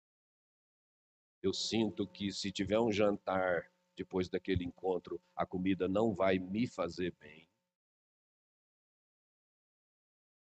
[1.43, 6.69] Eu sinto que se tiver um jantar depois daquele encontro, a comida não vai me
[6.69, 7.49] fazer bem.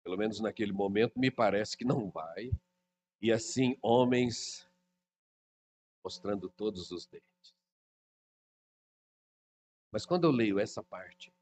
[0.05, 2.51] Pelo menos naquele momento, me parece que não vai.
[3.19, 4.69] E assim, homens
[6.03, 7.55] mostrando todos os dentes.
[9.91, 11.33] Mas quando eu leio essa parte,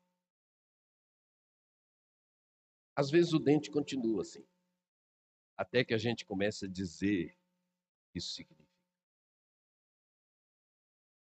[2.95, 4.45] às vezes o dente continua assim,
[5.57, 7.37] até que a gente começa a dizer
[8.15, 8.63] isso significa.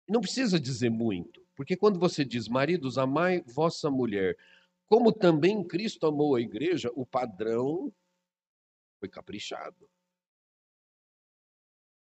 [0.09, 4.39] Não precisa dizer muito, porque quando você diz, maridos, amai vossa mulher,
[4.95, 7.93] como também Cristo amou a igreja, o padrão
[9.01, 9.91] foi caprichado.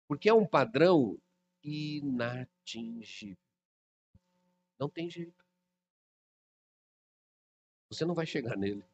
[0.07, 1.19] Porque é um padrão
[1.63, 3.39] inatingível.
[4.79, 5.43] Não tem jeito.
[7.89, 8.85] Você não vai chegar nele.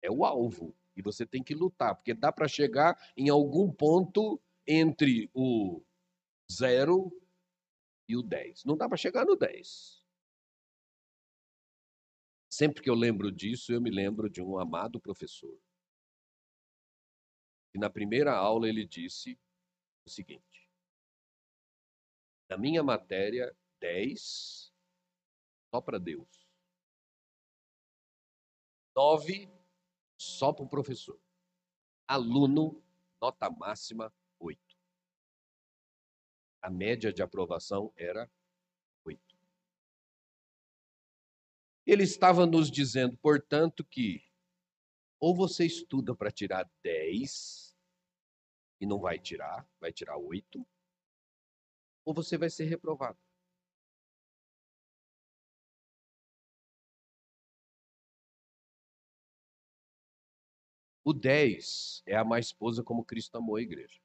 [0.00, 0.74] É o alvo.
[0.96, 5.82] E você tem que lutar, porque dá para chegar em algum ponto entre o
[6.50, 7.12] zero
[8.08, 8.64] e o 10.
[8.64, 9.99] Não dá para chegar no 10.
[12.60, 15.58] Sempre que eu lembro disso, eu me lembro de um amado professor.
[17.74, 19.40] E na primeira aula ele disse
[20.06, 20.70] o seguinte:
[22.50, 24.74] Na minha matéria, 10
[25.74, 26.28] só para Deus.
[28.94, 29.50] 9
[30.20, 31.18] só para o professor.
[32.06, 32.84] Aluno,
[33.22, 34.60] nota máxima 8.
[36.60, 38.30] A média de aprovação era
[39.02, 39.30] 8.
[41.90, 44.22] Ele estava nos dizendo, portanto, que
[45.18, 47.76] ou você estuda para tirar 10
[48.80, 50.64] e não vai tirar, vai tirar 8,
[52.04, 53.18] ou você vai ser reprovado.
[61.04, 64.00] O 10 é amar a esposa como Cristo amou a igreja.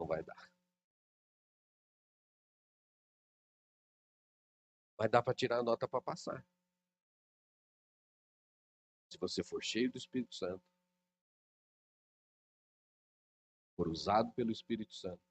[0.00, 0.49] Não vai dar.
[5.00, 6.46] Mas dá para tirar a nota para passar.
[9.08, 10.62] Se você for cheio do Espírito Santo,
[13.74, 15.24] for usado pelo Espírito Santo,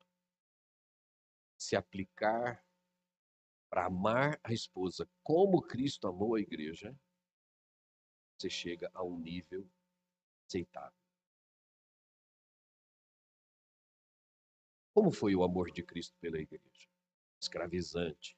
[1.55, 2.65] se aplicar
[3.69, 6.99] para amar a esposa como Cristo amou a igreja,
[8.39, 9.69] você chega a um nível
[10.47, 10.97] aceitável.
[14.95, 16.89] Como foi o amor de Cristo pela igreja?
[17.39, 18.35] Escravizante.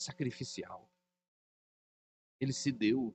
[0.00, 0.90] Sacrificial.
[2.40, 3.14] Ele se deu.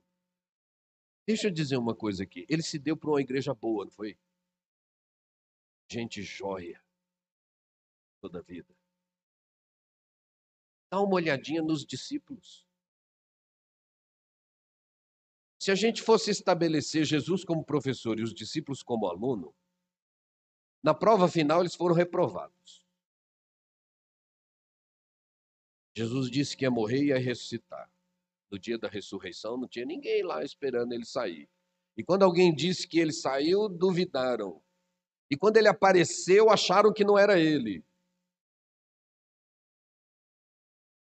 [1.26, 2.46] Deixa eu dizer uma coisa aqui.
[2.48, 4.16] Ele se deu para uma igreja boa, não foi?
[5.90, 6.80] Gente joia.
[8.20, 8.72] Toda a vida.
[10.88, 12.64] Dá uma olhadinha nos discípulos.
[15.58, 19.52] Se a gente fosse estabelecer Jesus como professor e os discípulos como aluno,
[20.84, 22.85] na prova final eles foram reprovados.
[25.96, 27.90] Jesus disse que ia morrer e ia ressuscitar.
[28.50, 31.48] No dia da ressurreição não tinha ninguém lá esperando ele sair.
[31.96, 34.62] E quando alguém disse que ele saiu, duvidaram.
[35.30, 37.84] E quando ele apareceu, acharam que não era ele.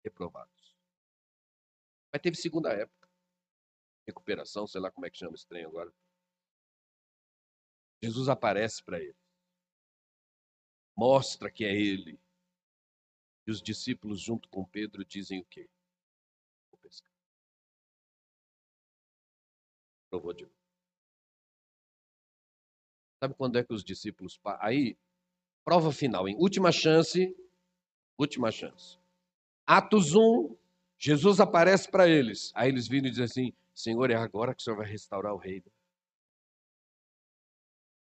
[0.04, 0.74] Reprovados.
[2.12, 3.06] Mas teve segunda época
[4.06, 5.92] recuperação, sei lá como é que chama esse trem agora.
[8.02, 9.16] Jesus aparece para ele,
[10.96, 12.20] mostra que é ele.
[13.46, 15.68] E os discípulos, junto com Pedro, dizem o quê?
[16.70, 17.12] Vou pescar.
[20.10, 20.48] Provou de.
[23.22, 24.40] Sabe quando é que os discípulos.
[24.60, 24.96] Aí,
[25.64, 26.36] prova final, hein?
[26.38, 27.34] Última chance.
[28.18, 28.98] Última chance.
[29.66, 30.56] Atos 1,
[30.98, 32.52] Jesus aparece para eles.
[32.54, 35.38] Aí eles viram e dizem assim: Senhor, é agora que o Senhor vai restaurar o
[35.38, 35.70] reino.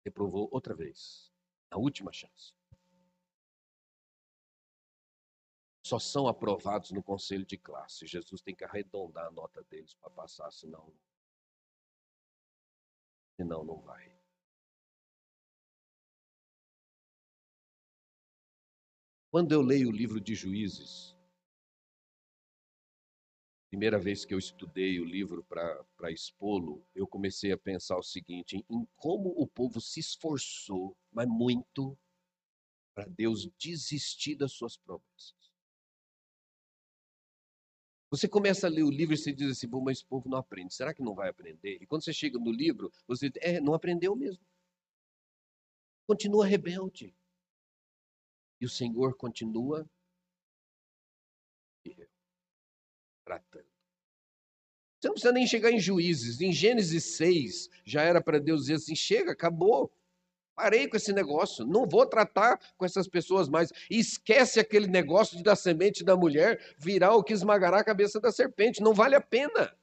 [0.03, 1.31] Reprovou outra vez,
[1.69, 2.53] na última chance.
[5.91, 8.07] Só são aprovados no conselho de classe.
[8.07, 10.89] Jesus tem que arredondar a nota deles para passar, senão,
[13.35, 14.09] senão não vai.
[19.29, 21.13] Quando eu leio o livro de Juízes,
[23.69, 28.65] primeira vez que eu estudei o livro para expô-lo, eu comecei a pensar o seguinte:
[28.69, 31.99] em como o povo se esforçou, mas muito,
[32.95, 35.40] para Deus desistir das suas promessas.
[38.11, 40.37] Você começa a ler o livro e você diz assim: bom, mas esse povo não
[40.37, 40.73] aprende.
[40.73, 41.77] Será que não vai aprender?
[41.81, 44.43] E quando você chega no livro, você diz: é, não aprendeu mesmo.
[46.05, 47.15] Continua rebelde.
[48.59, 49.89] E o Senhor continua
[53.23, 53.65] tratando.
[54.99, 56.41] Você não precisa nem chegar em juízes.
[56.41, 59.89] Em Gênesis 6, já era para Deus dizer assim: chega, acabou.
[60.61, 61.65] Parei com esse negócio.
[61.65, 63.71] Não vou tratar com essas pessoas mais.
[63.89, 68.31] esquece aquele negócio de da semente da mulher virar o que esmagará a cabeça da
[68.31, 68.79] serpente.
[68.79, 69.75] Não vale a pena.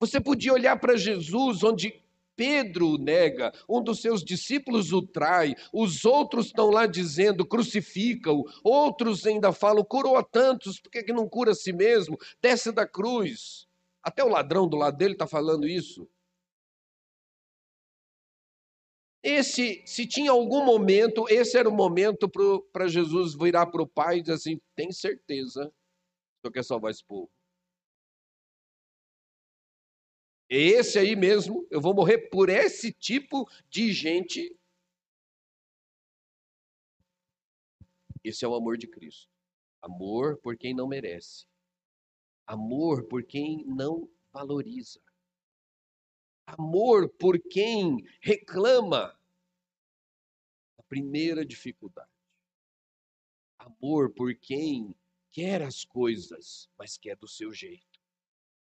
[0.00, 2.02] Você podia olhar para Jesus, onde
[2.34, 9.24] Pedro nega, um dos seus discípulos o trai, os outros estão lá dizendo crucifica-o, outros
[9.24, 12.18] ainda falam curou a tantos, por que, que não cura a si mesmo?
[12.42, 13.68] Desce da cruz.
[14.02, 16.08] Até o ladrão do lado dele está falando isso.
[19.24, 22.30] Esse, se tinha algum momento, esse era o momento
[22.70, 25.72] para Jesus virar para o pai e dizer assim: tem certeza
[26.42, 27.30] que quero salvar esse povo.
[30.46, 34.54] Esse aí mesmo, eu vou morrer por esse tipo de gente.
[38.22, 39.30] Esse é o amor de Cristo.
[39.80, 41.46] Amor por quem não merece.
[42.46, 45.00] Amor por quem não valoriza.
[46.46, 49.18] Amor por quem reclama
[50.78, 52.10] a primeira dificuldade.
[53.58, 54.94] Amor por quem
[55.32, 58.00] quer as coisas, mas quer do seu jeito.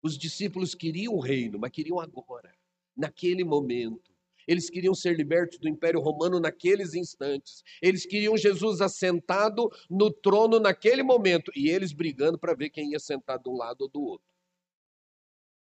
[0.01, 2.53] Os discípulos queriam o reino, mas queriam agora,
[2.95, 4.15] naquele momento.
[4.47, 7.63] Eles queriam ser libertos do Império Romano naqueles instantes.
[7.81, 11.51] Eles queriam Jesus assentado no trono naquele momento.
[11.53, 14.36] E eles brigando para ver quem ia sentar de um lado ou do outro.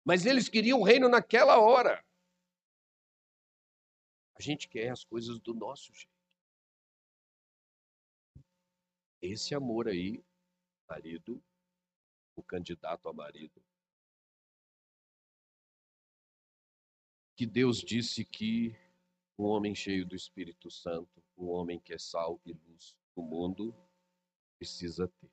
[0.04, 2.04] Mas eles queriam o reino naquela hora.
[4.34, 6.10] A gente quer as coisas do nosso jeito.
[9.20, 10.24] Esse amor aí,
[10.88, 11.40] marido,
[12.34, 13.62] o candidato a marido,
[17.36, 18.76] que Deus disse que
[19.38, 23.74] um homem cheio do Espírito Santo, um homem que é sal e luz do mundo,
[24.58, 25.30] precisa ter.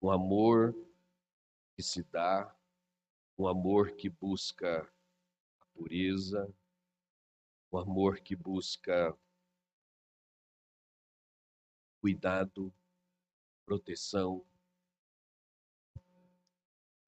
[0.00, 0.74] Um amor
[1.80, 2.54] que se dá,
[3.38, 4.82] um amor que busca
[5.58, 6.54] a pureza,
[7.72, 9.18] um amor que busca
[11.98, 12.70] cuidado,
[13.64, 14.46] proteção,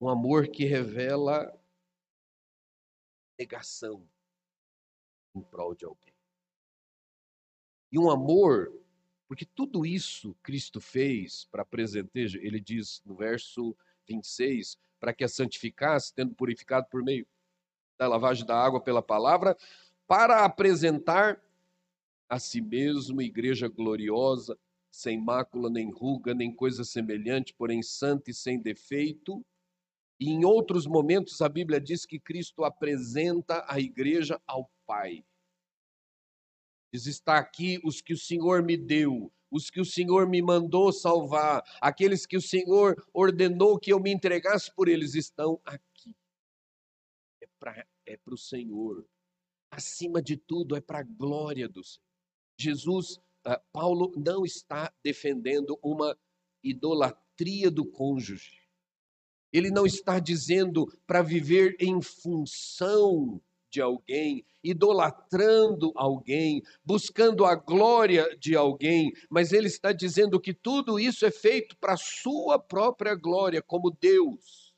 [0.00, 1.52] um amor que revela
[3.38, 4.08] negação
[5.34, 6.14] em prol de alguém.
[7.90, 8.72] E um amor,
[9.28, 13.76] porque tudo isso Cristo fez para presentejo, ele diz no verso
[14.16, 17.26] 26, para que a santificasse, tendo purificado por meio
[17.98, 19.56] da lavagem da água pela palavra,
[20.06, 21.42] para apresentar
[22.28, 24.58] a si mesmo igreja gloriosa,
[24.90, 29.44] sem mácula, nem ruga, nem coisa semelhante, porém santa e sem defeito.
[30.20, 35.24] E em outros momentos a Bíblia diz que Cristo apresenta a igreja ao Pai.
[36.92, 40.90] Diz: está aqui os que o Senhor me deu, os que o Senhor me mandou
[40.90, 46.16] salvar, aqueles que o Senhor ordenou que eu me entregasse por eles, estão aqui.
[47.42, 49.06] É para é o Senhor.
[49.70, 52.02] Acima de tudo, é para a glória do Senhor.
[52.58, 56.18] Jesus ah, Paulo não está defendendo uma
[56.64, 58.62] idolatria do cônjuge.
[59.52, 63.38] Ele não está dizendo para viver em função
[63.72, 71.00] de alguém, idolatrando alguém, buscando a glória de alguém, mas ele está dizendo que tudo
[71.00, 74.74] isso é feito para a sua própria glória, como Deus.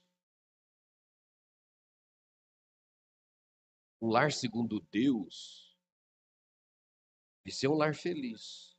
[4.01, 5.77] Um lar segundo Deus
[7.45, 8.79] de ser um lar feliz.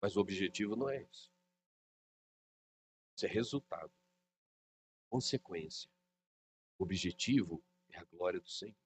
[0.00, 1.32] Mas o objetivo não é isso.
[3.16, 3.92] Isso é resultado,
[5.08, 5.88] consequência.
[6.78, 7.64] O objetivo
[7.94, 8.76] é a glória do Senhor.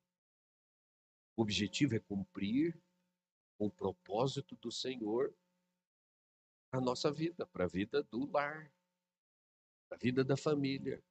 [1.36, 2.80] O objetivo é cumprir
[3.58, 5.34] o propósito do Senhor
[6.70, 8.72] para a nossa vida, para a vida do lar,
[9.88, 11.02] para a vida da família,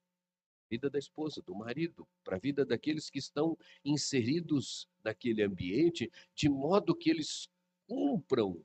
[0.70, 6.50] vida da esposa, do marido, para a vida daqueles que estão inseridos naquele ambiente, de
[6.50, 7.50] modo que eles
[7.88, 8.64] cumpram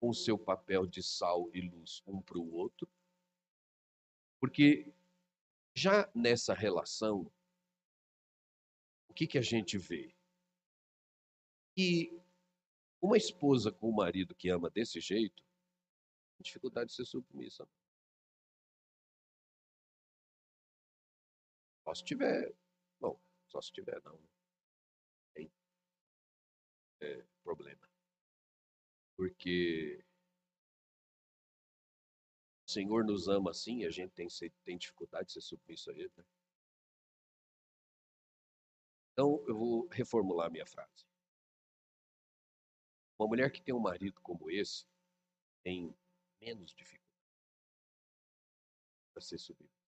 [0.00, 2.90] o seu papel de sal e luz um para o outro.
[4.40, 4.92] Porque
[5.74, 7.30] já nessa relação,
[9.12, 10.16] o que, que a gente vê?
[11.76, 12.18] Que
[12.98, 17.68] uma esposa com um marido que ama desse jeito, tem dificuldade de ser submissa.
[21.84, 22.54] Só se tiver.
[22.98, 24.16] Bom, só se tiver, não.
[24.16, 24.28] Né?
[25.34, 25.52] Tem
[27.02, 27.86] é, problema.
[29.14, 30.02] Porque
[32.66, 34.26] o Senhor nos ama assim e a gente tem,
[34.64, 36.10] tem dificuldade de ser submisso a Ele.
[36.16, 36.24] Né?
[39.12, 41.06] Então, eu vou reformular minha frase.
[43.18, 44.86] Uma mulher que tem um marido como esse
[45.62, 45.94] tem
[46.40, 47.02] menos dificuldade
[49.12, 49.82] para ser submissa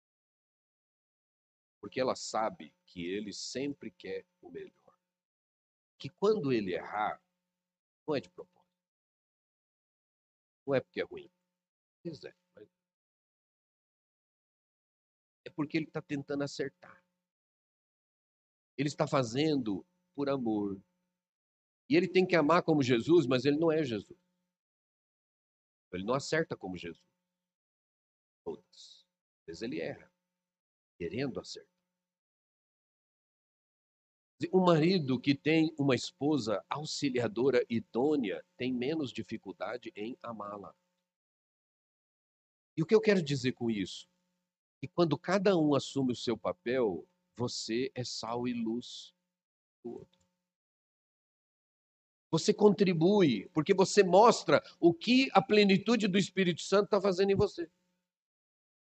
[1.84, 4.98] porque ela sabe que ele sempre quer o melhor.
[6.00, 7.22] Que quando ele errar,
[8.08, 8.74] não é de propósito.
[10.66, 11.30] Não é porque é ruim.
[12.02, 12.34] Pois é.
[12.56, 12.70] Mas...
[15.46, 17.03] É porque ele está tentando acertar.
[18.84, 20.78] Ele está fazendo por amor.
[21.90, 24.20] E ele tem que amar como Jesus, mas ele não é Jesus.
[25.94, 27.08] Ele não acerta como Jesus.
[28.44, 29.08] Todas.
[29.40, 30.12] Às vezes ele erra,
[30.98, 31.72] querendo acertar.
[34.52, 40.76] Um marido que tem uma esposa auxiliadora idônea tem menos dificuldade em amá-la.
[42.76, 44.10] E o que eu quero dizer com isso?
[44.82, 49.14] Que quando cada um assume o seu papel, você é sal e luz
[49.84, 50.24] do outro.
[52.32, 57.36] Você contribui, porque você mostra o que a plenitude do Espírito Santo está fazendo em
[57.36, 57.70] você.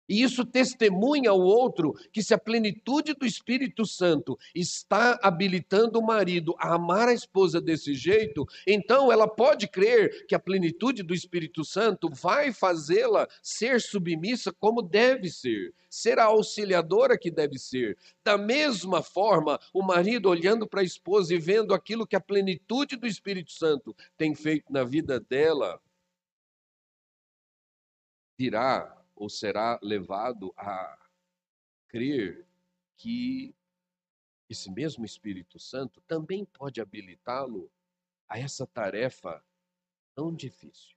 [0.09, 6.07] E isso testemunha ao outro que se a plenitude do Espírito Santo está habilitando o
[6.07, 11.15] marido a amar a esposa desse jeito, então ela pode crer que a plenitude do
[11.15, 17.97] Espírito Santo vai fazê-la ser submissa como deve ser, ser a auxiliadora que deve ser.
[18.23, 22.97] Da mesma forma, o marido olhando para a esposa e vendo aquilo que a plenitude
[22.97, 25.81] do Espírito Santo tem feito na vida dela,
[28.39, 31.09] dirá ou será levado a
[31.89, 32.47] crer
[32.97, 33.55] que
[34.49, 37.71] esse mesmo Espírito Santo também pode habilitá-lo
[38.29, 39.45] a essa tarefa
[40.15, 40.97] tão difícil.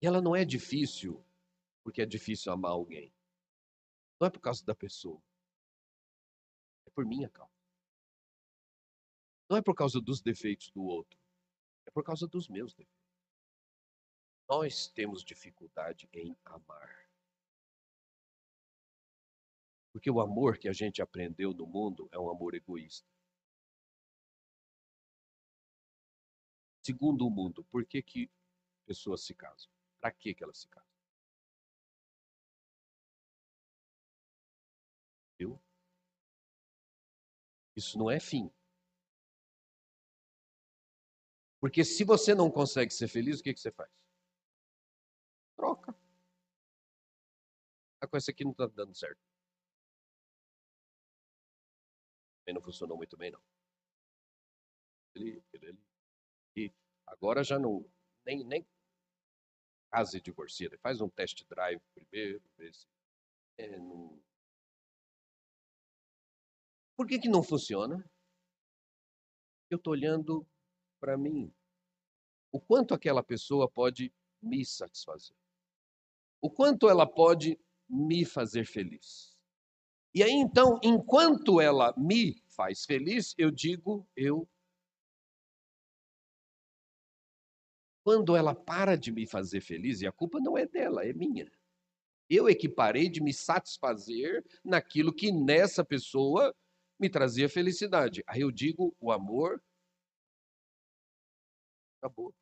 [0.00, 1.24] E ela não é difícil
[1.82, 3.12] porque é difícil amar alguém.
[4.20, 5.22] Não é por causa da pessoa.
[6.86, 7.52] É por minha causa.
[9.48, 11.18] Não é por causa dos defeitos do outro.
[11.86, 13.05] É por causa dos meus defeitos.
[14.48, 17.06] Nós temos dificuldade em amar.
[19.92, 23.08] Porque o amor que a gente aprendeu no mundo é um amor egoísta.
[26.84, 28.30] Segundo o mundo, por que, que
[28.86, 29.68] pessoas se casam?
[30.00, 30.88] Para que, que elas se casam?
[35.36, 35.60] Viu?
[37.74, 38.52] Isso não é fim.
[41.58, 43.90] Porque se você não consegue ser feliz, o que, que você faz?
[48.08, 49.20] Com esse aqui não está dando certo.
[52.40, 53.42] Também não funcionou muito bem, não.
[55.14, 55.78] Ele, ele,
[56.54, 56.72] e
[57.06, 57.90] agora já não,
[58.24, 58.66] nem, nem
[59.90, 60.70] casa e divorcia.
[60.78, 62.86] Faz um test drive primeiro, vê se
[63.58, 64.22] é, não...
[66.96, 68.08] Por que, que não funciona?
[69.70, 70.46] Eu estou olhando
[71.00, 71.52] para mim.
[72.52, 75.36] O quanto aquela pessoa pode me satisfazer.
[76.40, 77.58] O quanto ela pode
[77.88, 79.36] me fazer feliz.
[80.14, 84.48] E aí então, enquanto ela me faz feliz, eu digo, eu.
[88.02, 91.50] Quando ela para de me fazer feliz, e a culpa não é dela, é minha.
[92.30, 96.54] Eu é que parei de me satisfazer naquilo que nessa pessoa
[96.98, 98.22] me trazia felicidade.
[98.26, 99.62] Aí eu digo, o amor
[102.00, 102.34] acabou.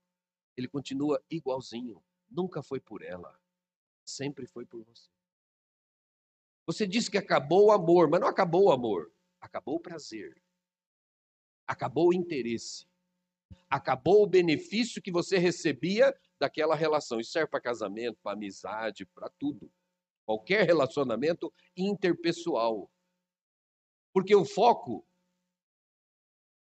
[0.56, 2.02] Ele continua igualzinho.
[2.30, 3.38] Nunca foi por ela,
[4.04, 5.13] sempre foi por você.
[6.66, 9.12] Você disse que acabou o amor, mas não acabou o amor.
[9.40, 10.42] Acabou o prazer.
[11.66, 12.86] Acabou o interesse.
[13.68, 17.20] Acabou o benefício que você recebia daquela relação.
[17.20, 19.70] Isso serve para casamento, para amizade, para tudo.
[20.24, 22.90] Qualquer relacionamento interpessoal.
[24.12, 25.06] Porque o foco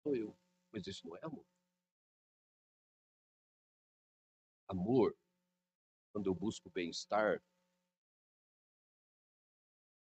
[0.02, 0.36] sou eu.
[0.72, 1.46] Mas isso não é amor.
[4.68, 5.16] Amor,
[6.12, 7.40] quando eu busco bem-estar,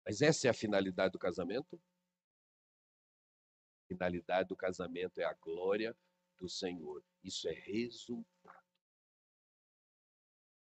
[0.08, 1.78] mas essa é a finalidade do casamento?
[3.84, 5.94] A finalidade do casamento é a glória
[6.38, 7.04] do Senhor.
[7.22, 8.64] Isso é resultado.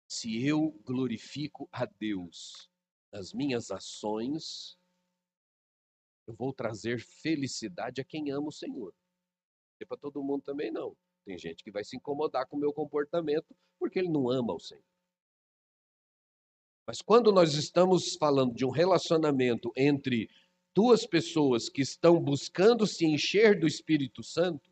[0.07, 2.71] Se eu glorifico a Deus
[3.11, 4.79] nas minhas ações,
[6.25, 8.95] eu vou trazer felicidade a quem ama o Senhor.
[9.79, 10.97] E para todo mundo também não.
[11.23, 14.59] Tem gente que vai se incomodar com o meu comportamento porque ele não ama o
[14.59, 14.94] Senhor.
[16.85, 20.29] Mas quando nós estamos falando de um relacionamento entre
[20.73, 24.69] duas pessoas que estão buscando se encher do Espírito Santo,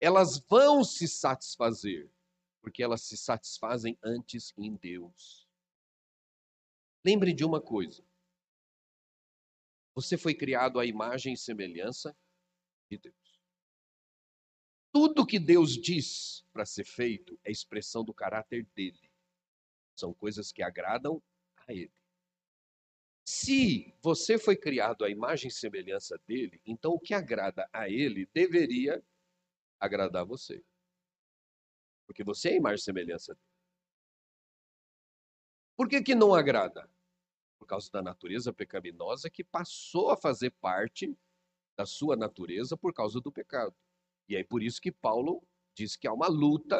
[0.00, 2.10] elas vão se satisfazer,
[2.60, 5.46] porque elas se satisfazem antes em Deus.
[7.04, 8.02] Lembre de uma coisa:
[9.94, 12.16] você foi criado à imagem e semelhança
[12.90, 13.40] de Deus.
[14.92, 19.09] Tudo que Deus diz para ser feito é expressão do caráter dele.
[20.00, 21.22] São coisas que agradam
[21.68, 21.92] a Ele.
[23.24, 28.26] Se você foi criado à imagem e semelhança dele, então o que agrada a Ele
[28.32, 29.04] deveria
[29.78, 30.64] agradar você.
[32.06, 33.46] Porque você é a imagem e semelhança dele.
[35.76, 36.90] Por que, que não agrada?
[37.58, 41.16] Por causa da natureza pecaminosa que passou a fazer parte
[41.76, 43.76] da sua natureza por causa do pecado.
[44.28, 45.42] E é por isso que Paulo
[45.74, 46.76] diz que há uma luta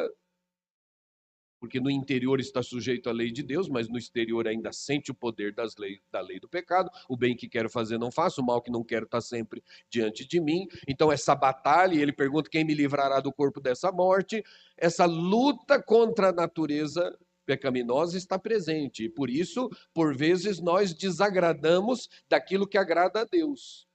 [1.61, 5.13] porque no interior está sujeito à lei de Deus, mas no exterior ainda sente o
[5.13, 6.89] poder das leis, da lei do pecado.
[7.07, 10.27] O bem que quero fazer não faço, o mal que não quero está sempre diante
[10.27, 10.67] de mim.
[10.87, 14.43] Então, essa batalha, ele pergunta quem me livrará do corpo dessa morte,
[14.75, 19.03] essa luta contra a natureza pecaminosa está presente.
[19.03, 23.87] E por isso, por vezes, nós desagradamos daquilo que agrada a Deus.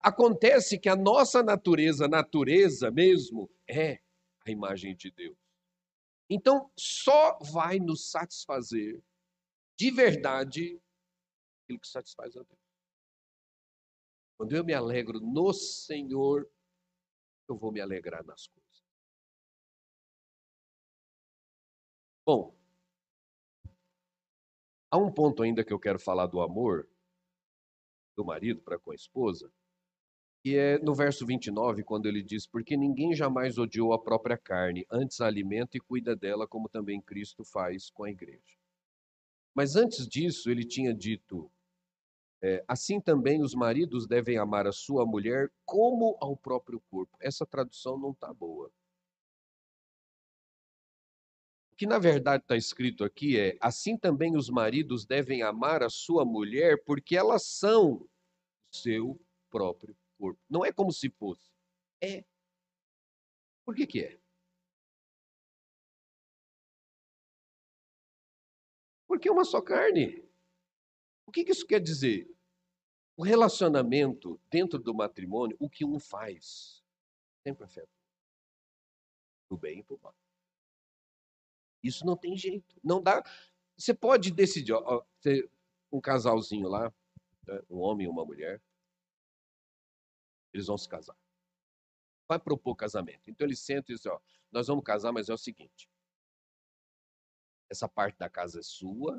[0.00, 4.00] Acontece que a nossa natureza, natureza mesmo, é
[4.46, 5.41] a imagem de Deus.
[6.34, 9.04] Então, só vai nos satisfazer
[9.78, 10.80] de verdade
[11.62, 12.58] aquilo que satisfaz a Deus.
[14.38, 16.50] Quando eu me alegro no Senhor,
[17.46, 18.82] eu vou me alegrar nas coisas.
[22.24, 22.56] Bom,
[24.90, 26.88] há um ponto ainda que eu quero falar do amor
[28.16, 29.52] do marido para com a esposa,
[30.44, 34.84] e é no verso 29, quando ele diz: Porque ninguém jamais odiou a própria carne,
[34.90, 38.56] antes a alimenta e cuida dela, como também Cristo faz com a igreja.
[39.54, 41.48] Mas antes disso, ele tinha dito:
[42.42, 47.16] é, Assim também os maridos devem amar a sua mulher como ao próprio corpo.
[47.20, 48.68] Essa tradução não está boa.
[51.72, 55.88] O que na verdade está escrito aqui é: Assim também os maridos devem amar a
[55.88, 58.08] sua mulher, porque elas são
[58.72, 60.40] seu próprio corpo.
[60.48, 61.50] Não é como se fosse.
[62.00, 62.24] É.
[63.64, 64.20] Por que, que é?
[69.08, 70.24] Porque é uma só carne.
[71.26, 72.32] O que, que isso quer dizer?
[73.16, 76.84] O relacionamento dentro do matrimônio, o que um faz,
[77.42, 77.90] sempre afeta.
[79.50, 80.14] Do bem e do mal.
[81.82, 82.80] Isso não tem jeito.
[82.82, 83.22] Não dá.
[83.76, 85.04] Você pode decidir, ó,
[85.90, 86.94] um casalzinho lá,
[87.46, 88.62] né, um homem e uma mulher,
[90.52, 91.16] eles vão se casar.
[92.28, 93.30] Vai propor casamento.
[93.30, 95.88] Então eles sentam e dizem, ó, nós vamos casar, mas é o seguinte.
[97.70, 99.18] Essa parte da casa é sua,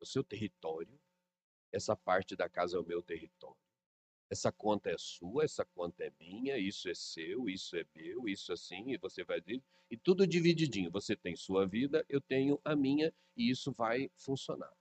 [0.00, 1.00] é o seu território.
[1.72, 3.56] Essa parte da casa é o meu território.
[4.30, 8.52] essa conta é sua, essa conta é minha, isso é seu, isso é meu, isso
[8.52, 10.90] assim, e você vai dizer, e tudo divididinho.
[10.90, 14.72] Você tem sua vida, eu tenho a minha, e isso vai funcionar.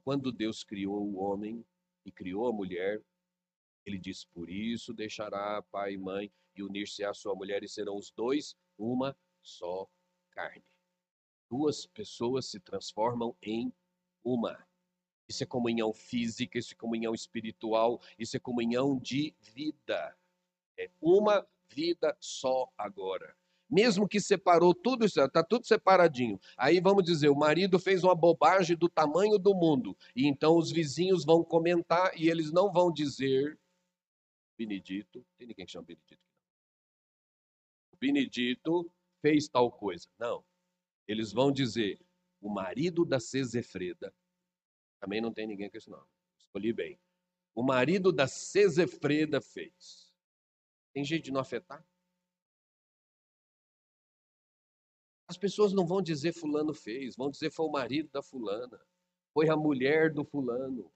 [0.00, 1.64] Quando Deus criou o homem
[2.04, 3.02] e criou a mulher,
[3.84, 7.96] ele diz: Por isso deixará pai e mãe e unir-se à sua mulher, e serão
[7.96, 9.88] os dois uma só
[10.30, 10.64] carne.
[11.50, 13.72] Duas pessoas se transformam em
[14.22, 14.66] uma.
[15.28, 20.16] Isso é comunhão física, isso é comunhão espiritual, isso é comunhão de vida.
[20.78, 23.37] É uma vida só agora.
[23.70, 26.40] Mesmo que separou tudo isso, está tudo separadinho.
[26.56, 29.96] Aí vamos dizer, o marido fez uma bobagem do tamanho do mundo.
[30.16, 33.58] E então os vizinhos vão comentar e eles não vão dizer
[34.58, 36.20] Benedito, tem ninguém que chama Benedito.
[37.92, 38.92] O Benedito
[39.22, 40.08] fez tal coisa.
[40.18, 40.44] Não.
[41.06, 42.00] Eles vão dizer,
[42.40, 44.12] o marido da Cesefreda,
[44.98, 46.06] também não tem ninguém com esse nome.
[46.40, 46.98] Escolhi bem.
[47.54, 50.12] O marido da Cesefreda fez.
[50.92, 51.86] Tem jeito de não afetar?
[55.28, 58.80] As pessoas não vão dizer fulano fez, vão dizer foi o marido da fulana,
[59.34, 60.90] foi a mulher do fulano.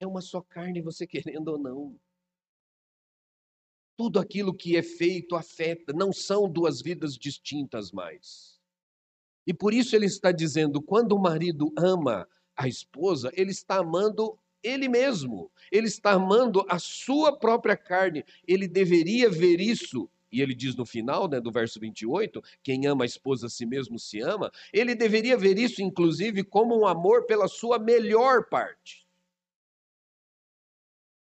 [0.00, 2.00] É uma só carne, você querendo ou não.
[3.98, 8.58] Tudo aquilo que é feito afeta, não são duas vidas distintas mais.
[9.46, 12.26] E por isso ele está dizendo: quando o marido ama
[12.56, 18.24] a esposa, ele está amando ele mesmo, ele está amando a sua própria carne.
[18.46, 23.04] Ele deveria ver isso e ele diz no final né, do verso 28, quem ama
[23.04, 27.26] a esposa a si mesmo se ama, ele deveria ver isso, inclusive, como um amor
[27.26, 29.08] pela sua melhor parte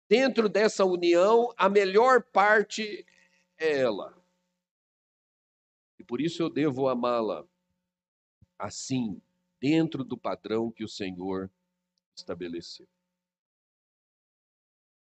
[0.09, 3.07] dentro dessa união, a melhor parte
[3.59, 4.16] é ela.
[5.99, 7.46] E por isso eu devo amá-la
[8.59, 9.20] assim,
[9.61, 11.51] dentro do padrão que o Senhor
[12.16, 12.88] estabeleceu.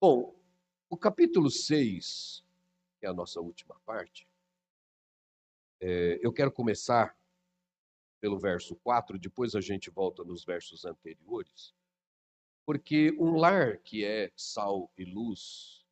[0.01, 0.35] Bom,
[0.89, 2.44] o capítulo 6,
[3.05, 4.29] é a nossa última parte,
[5.81, 7.17] é, eu quero começar
[8.21, 11.75] pelo verso 4, depois a gente volta nos versos anteriores.
[12.65, 15.85] Porque um lar que é sal e luz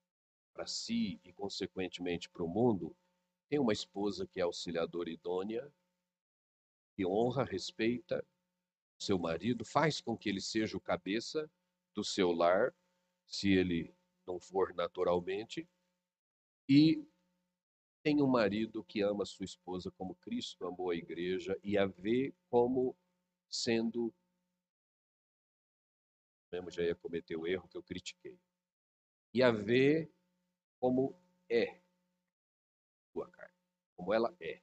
[0.54, 2.96] para si e, consequentemente, para o mundo,
[3.50, 5.70] tem uma esposa que é auxiliadora idônea,
[6.94, 8.26] que honra, respeita
[8.98, 11.50] seu marido, faz com que ele seja o cabeça
[11.94, 12.74] do seu lar,
[13.26, 13.94] se ele
[14.26, 15.68] não for naturalmente,
[16.74, 17.06] e
[18.02, 22.34] tem um marido que ama sua esposa como Cristo amou a igreja e a vê
[22.48, 22.96] como
[23.46, 24.10] sendo
[26.50, 28.38] mesmo já ia cometer o erro que eu critiquei.
[29.34, 30.10] E a ver
[30.80, 31.14] como
[31.48, 31.80] é
[33.12, 33.56] sua carne,
[33.94, 34.62] como ela é,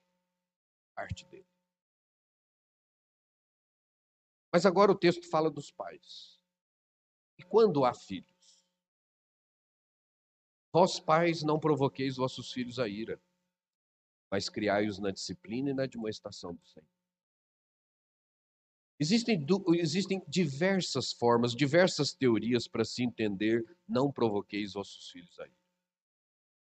[0.95, 1.47] parte dele.
[4.51, 6.39] Mas agora o texto fala dos pais.
[7.37, 8.38] E quando há filhos?
[10.71, 13.19] Vós, pais, não provoqueis vossos filhos a ira,
[14.31, 16.87] mas criai-os na disciplina e na admoestação do Senhor.
[18.99, 19.45] Existem,
[19.75, 25.53] existem diversas formas, diversas teorias para se entender não provoqueis vossos filhos aí.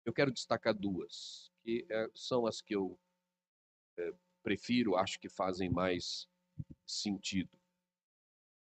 [0.05, 2.97] Eu quero destacar duas, que é, são as que eu
[3.97, 6.27] é, prefiro, acho que fazem mais
[6.85, 7.57] sentido.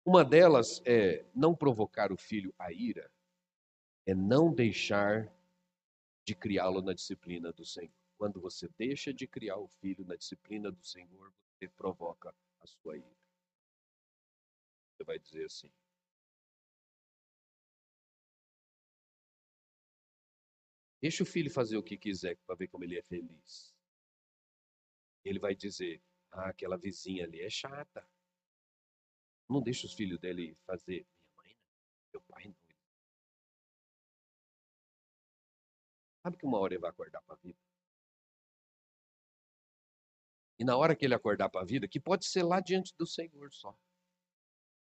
[0.04, 3.12] Uma delas é não provocar o filho a ira,
[4.06, 5.32] é não deixar
[6.24, 7.94] de criá-lo na disciplina do Senhor.
[8.18, 12.98] Quando você deixa de criar o filho na disciplina do Senhor, você provoca a sua
[12.98, 13.18] ira.
[14.92, 15.72] Você vai dizer assim.
[21.02, 23.76] Deixa o filho fazer o que quiser para ver como ele é feliz.
[25.24, 26.02] Ele vai dizer:
[26.32, 28.08] Ah, aquela vizinha ali é chata.
[29.48, 31.06] Não deixa os filhos dele fazer.
[31.20, 32.65] Minha mãe não, meu pai não.
[36.26, 37.60] Sabe que uma hora ele vai acordar para a vida?
[40.58, 43.06] E na hora que ele acordar para a vida, que pode ser lá diante do
[43.06, 43.78] Senhor só.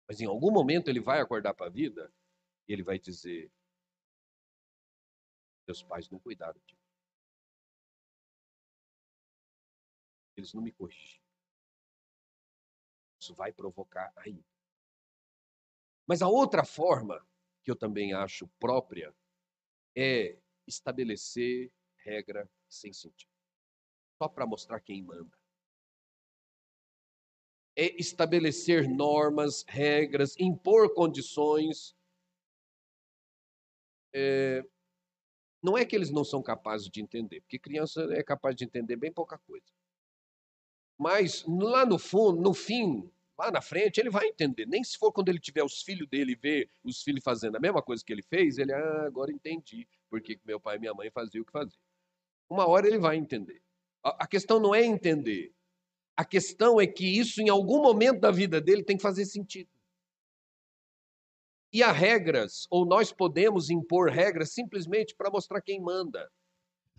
[0.08, 2.14] Mas em algum momento ele vai acordar para a vida
[2.68, 3.52] e ele vai dizer:
[5.66, 6.82] Meus pais não cuidaram de mim.
[10.38, 11.26] Eles não me corrigiram.
[13.20, 14.46] Isso vai provocar ainda.
[16.06, 17.28] Mas a outra forma,
[17.64, 19.16] que eu também acho própria,
[19.96, 23.32] é estabelecer regra sem sentido.
[24.18, 25.38] Só para mostrar quem manda
[27.76, 31.96] é estabelecer normas, regras, impor condições.
[34.14, 34.64] É,
[35.62, 38.96] não é que eles não são capazes de entender, porque criança é capaz de entender
[38.96, 39.66] bem pouca coisa.
[40.98, 44.68] Mas lá no fundo, no fim lá na frente ele vai entender.
[44.68, 47.60] Nem se for quando ele tiver os filhos dele e ver os filhos fazendo a
[47.60, 51.10] mesma coisa que ele fez, ele, ah, agora entendi porque meu pai e minha mãe
[51.10, 51.82] faziam o que faziam.
[52.48, 53.64] Uma hora ele vai entender.
[54.04, 55.52] A, questão não é entender.
[56.16, 59.72] A questão é que isso, em algum momento da vida dele, tem que fazer sentido.
[61.74, 66.32] E há regras, ou nós podemos impor regras simplesmente para mostrar quem manda.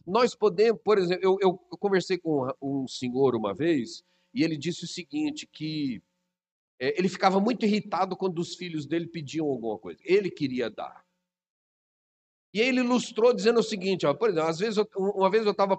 [0.05, 4.03] Nós podemos, por exemplo, eu, eu, eu conversei com um senhor uma vez
[4.35, 6.03] e ele disse o seguinte: que
[6.81, 10.01] é, ele ficava muito irritado quando os filhos dele pediam alguma coisa.
[10.05, 11.04] Ele queria dar.
[12.55, 15.51] E ele ilustrou dizendo o seguinte: ó, por exemplo, às vezes eu, uma vez eu
[15.51, 15.77] estava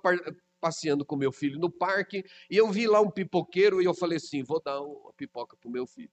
[0.60, 4.18] passeando com meu filho no parque e eu vi lá um pipoqueiro e eu falei
[4.18, 6.12] assim: vou dar uma pipoca para o meu filho.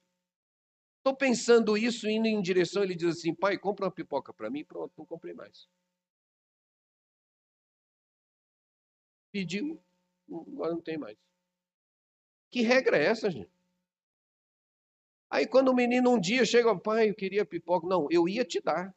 [0.98, 4.64] Estou pensando isso, indo em direção, ele diz assim: pai, compra uma pipoca para mim.
[4.64, 5.66] Pronto, não comprei mais.
[9.32, 9.82] Pediu,
[10.30, 11.18] agora não tem mais.
[12.52, 13.50] Que regra é essa, gente?
[15.28, 17.88] Aí quando o menino um dia chega, pai, eu queria pipoca.
[17.88, 18.94] Não, eu ia te dar.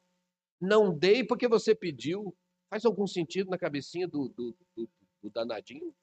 [0.60, 2.36] Não dei porque você pediu.
[2.70, 4.90] Faz algum sentido na cabecinha do, do, do,
[5.22, 5.94] do danadinho?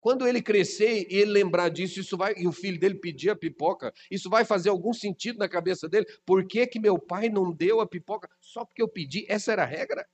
[0.00, 3.36] Quando ele crescer e ele lembrar disso, isso vai, e o filho dele pedir a
[3.36, 6.06] pipoca, isso vai fazer algum sentido na cabeça dele?
[6.24, 9.26] Por que, que meu pai não deu a pipoca só porque eu pedi?
[9.28, 10.08] Essa era a regra?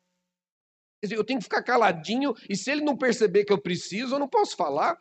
[1.01, 4.17] Quer dizer, eu tenho que ficar caladinho e se ele não perceber que eu preciso,
[4.17, 4.99] eu não posso falar.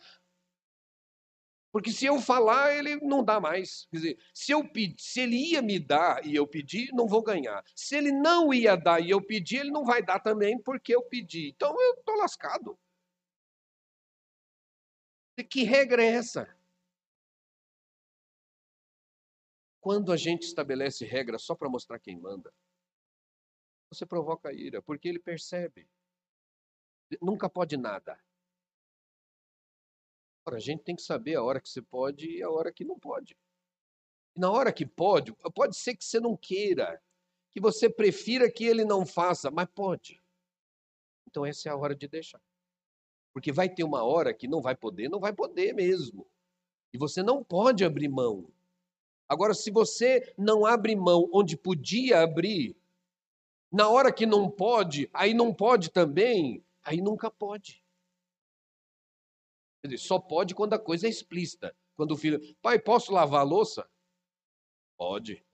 [1.76, 3.86] Porque se eu falar, ele não dá mais.
[3.92, 7.22] Quer dizer, se, eu pedi, se ele ia me dar e eu pedir, não vou
[7.22, 7.66] ganhar.
[7.76, 11.04] Se ele não ia dar e eu pedir, ele não vai dar também porque eu
[11.04, 11.50] pedi.
[11.50, 12.80] Então eu estou lascado.
[15.38, 16.48] E que regra é essa?
[19.82, 22.54] Quando a gente estabelece regra só para mostrar quem manda,
[23.92, 25.90] você provoca ira, porque ele percebe.
[27.22, 28.18] Nunca pode nada.
[30.46, 33.00] A gente tem que saber a hora que você pode e a hora que não
[33.00, 33.36] pode.
[34.36, 37.02] E na hora que pode, pode ser que você não queira,
[37.52, 40.22] que você prefira que ele não faça, mas pode.
[41.28, 42.42] Então essa é a hora de deixar.
[43.34, 46.28] Porque vai ter uma hora que não vai poder, não vai poder mesmo.
[46.94, 48.50] E você não pode abrir mão.
[49.28, 52.78] Agora, se você não abre mão onde podia abrir,
[53.72, 57.85] na hora que não pode, aí não pode também, aí nunca pode.
[59.88, 61.76] Dizer, só pode quando a coisa é explícita.
[61.96, 63.90] Quando o filho, pai, posso lavar a louça?
[64.98, 65.46] Pode.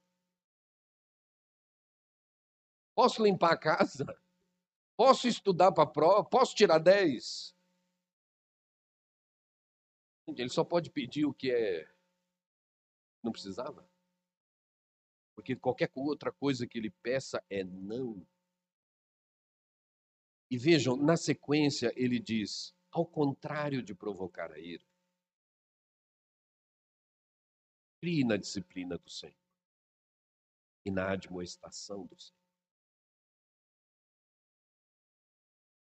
[2.95, 4.05] Posso limpar a casa?
[4.95, 6.23] Posso estudar para a prova?
[6.23, 7.55] Posso tirar 10?
[10.27, 11.91] Ele só pode pedir o que é.
[13.23, 13.87] Não precisava?
[15.35, 18.25] Porque qualquer outra coisa que ele peça é não.
[20.49, 24.85] E vejam, na sequência ele diz: ao contrário de provocar a ira,
[28.01, 29.35] crie na disciplina do Senhor
[30.83, 32.41] e na admoestação do Senhor.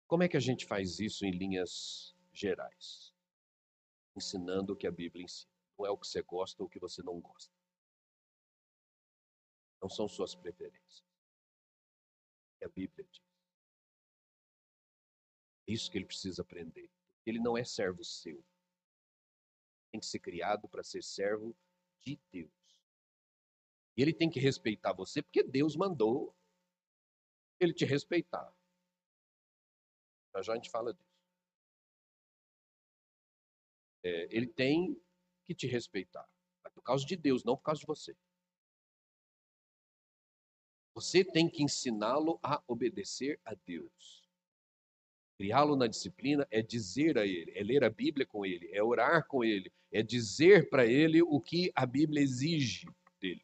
[0.07, 3.13] Como é que a gente faz isso em linhas gerais?
[4.15, 5.51] Ensinando o que a Bíblia ensina.
[5.77, 7.51] Não é o que você gosta ou o que você não gosta.
[9.81, 11.03] Não são suas preferências.
[12.59, 13.21] É a Bíblia diz.
[15.67, 16.91] É isso que ele precisa aprender.
[17.25, 18.43] Ele não é servo seu.
[19.91, 21.55] Tem que ser criado para ser servo
[21.99, 22.51] de Deus.
[23.97, 26.35] E ele tem que respeitar você porque Deus mandou
[27.59, 28.51] ele te respeitar.
[30.33, 31.11] Já já a gente fala disso.
[34.03, 34.99] É, ele tem
[35.45, 36.27] que te respeitar.
[36.73, 38.17] Por causa de Deus, não por causa de você.
[40.95, 44.20] Você tem que ensiná-lo a obedecer a Deus.
[45.41, 49.25] Criá-lo na disciplina é dizer a ele, é ler a Bíblia com ele, é orar
[49.25, 52.87] com ele, é dizer para ele o que a Bíblia exige
[53.19, 53.41] dele.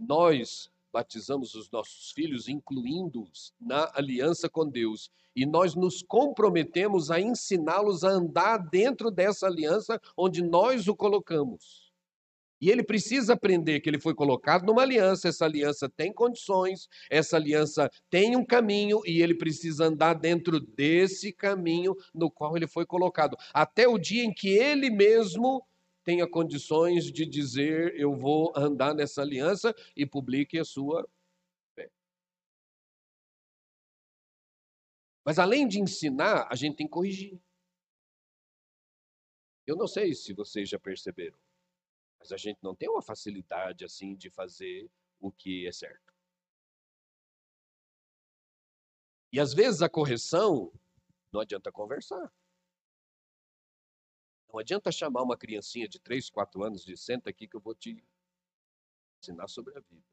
[0.00, 7.20] Nós batizamos os nossos filhos, incluindo-os na aliança com Deus, e nós nos comprometemos a
[7.20, 11.85] ensiná-los a andar dentro dessa aliança onde nós o colocamos.
[12.66, 17.36] E ele precisa aprender que ele foi colocado numa aliança, essa aliança tem condições, essa
[17.36, 22.84] aliança tem um caminho e ele precisa andar dentro desse caminho no qual ele foi
[22.84, 25.64] colocado, até o dia em que ele mesmo
[26.02, 31.08] tenha condições de dizer: Eu vou andar nessa aliança e publique a sua
[31.76, 31.88] fé.
[35.24, 37.38] Mas além de ensinar, a gente tem que corrigir.
[39.64, 41.45] Eu não sei se vocês já perceberam.
[42.26, 46.12] Mas a gente não tem uma facilidade assim de fazer o que é certo.
[49.32, 50.72] E às vezes a correção
[51.32, 52.32] não adianta conversar.
[54.52, 57.76] Não adianta chamar uma criancinha de 3, 4 anos de senta aqui que eu vou
[57.76, 58.04] te
[59.22, 60.04] ensinar sobre a vida.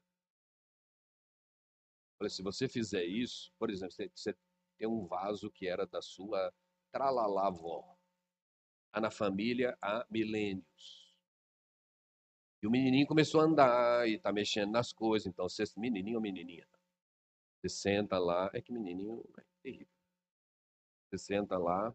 [2.20, 4.36] Olha, se você fizer isso, por exemplo, você
[4.78, 6.54] tem um vaso que era da sua
[6.92, 7.98] tralalavó.
[8.86, 11.03] Está na família há milênios.
[12.64, 15.26] E o menininho começou a andar e está mexendo nas coisas.
[15.26, 16.66] Então, você, menininho ou menininha?
[17.60, 18.50] Você senta lá.
[18.54, 19.94] É que menininho é terrível.
[21.06, 21.94] Você senta lá.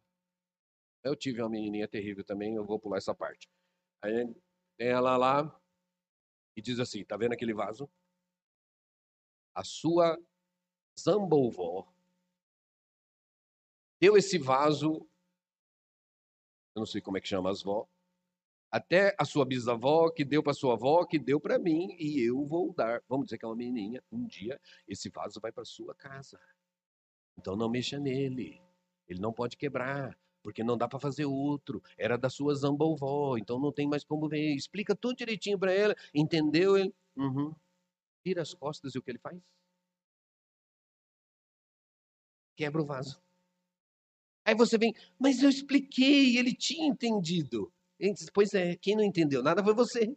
[1.03, 3.49] Eu tive uma menininha terrível também, eu vou pular essa parte.
[3.99, 4.31] Aí
[4.77, 5.59] tem ela lá
[6.55, 7.89] e diz assim: tá vendo aquele vaso?
[9.55, 10.19] A sua
[10.99, 11.91] zambovó
[13.99, 15.09] deu esse vaso,
[16.75, 17.89] eu não sei como é que chama as vó,
[18.71, 22.45] até a sua bisavó, que deu para sua avó, que deu para mim, e eu
[22.45, 23.01] vou dar.
[23.07, 26.39] Vamos dizer que é uma menininha, um dia esse vaso vai para sua casa.
[27.37, 28.61] Então não mexa nele.
[29.07, 31.81] Ele não pode quebrar, porque não dá para fazer outro.
[31.97, 34.53] Era da sua zambovó, então não tem mais como ver.
[34.55, 36.77] Explica tudo direitinho para ela, entendeu?
[36.77, 37.53] Ele, uhum.
[38.23, 39.41] Tira as costas e o que ele faz?
[42.55, 43.21] Quebra o vaso.
[44.45, 47.71] Aí você vem, mas eu expliquei, ele tinha entendido.
[48.33, 50.15] Pois é, quem não entendeu nada foi você.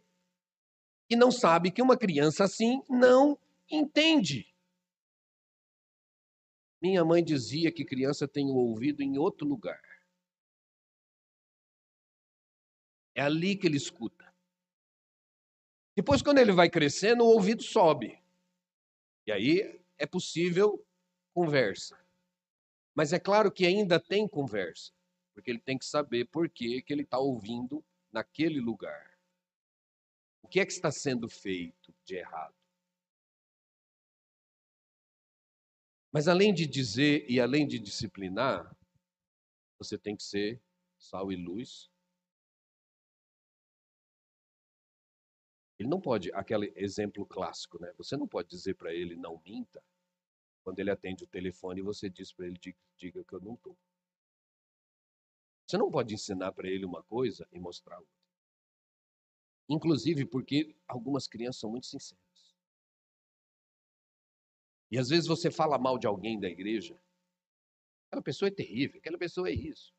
[1.09, 3.37] Que não sabe que uma criança assim não
[3.69, 4.47] entende.
[6.81, 9.81] Minha mãe dizia que criança tem o ouvido em outro lugar.
[13.15, 14.33] É ali que ele escuta.
[15.95, 18.19] Depois, quando ele vai crescendo, o ouvido sobe.
[19.27, 20.83] E aí é possível
[21.33, 21.99] conversa.
[22.95, 24.91] Mas é claro que ainda tem conversa
[25.33, 29.17] porque ele tem que saber por que, que ele está ouvindo naquele lugar.
[30.41, 32.55] O que é que está sendo feito de errado?
[36.11, 38.75] Mas além de dizer e além de disciplinar,
[39.79, 40.61] você tem que ser
[40.99, 41.89] sal e luz.
[45.79, 47.91] Ele não pode, aquele exemplo clássico, né?
[47.97, 49.83] Você não pode dizer para ele não minta.
[50.63, 52.59] Quando ele atende o telefone, você diz para ele
[52.95, 53.75] diga que eu não estou.
[55.65, 58.13] Você não pode ensinar para ele uma coisa e mostrar outra.
[59.69, 62.23] Inclusive porque algumas crianças são muito sinceras.
[64.91, 66.99] E às vezes você fala mal de alguém da igreja.
[68.07, 69.91] Aquela pessoa é terrível, aquela pessoa é isso.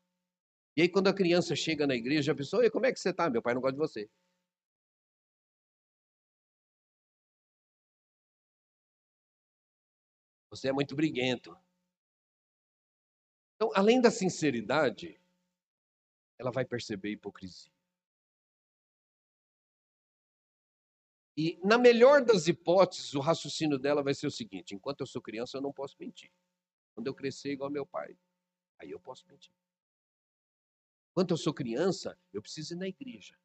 [0.77, 3.29] E aí quando a criança chega na igreja, a pessoa, como é que você está?
[3.29, 4.09] Meu pai não gosta de você.
[10.49, 11.57] Você é muito briguento.
[13.55, 15.19] Então, além da sinceridade,
[16.37, 17.71] ela vai perceber hipocrisia.
[21.37, 25.21] E, na melhor das hipóteses, o raciocínio dela vai ser o seguinte: enquanto eu sou
[25.21, 26.31] criança, eu não posso mentir.
[26.93, 28.17] Quando eu crescer igual meu pai,
[28.79, 29.51] aí eu posso mentir.
[31.11, 33.37] Enquanto eu sou criança, eu preciso ir na igreja.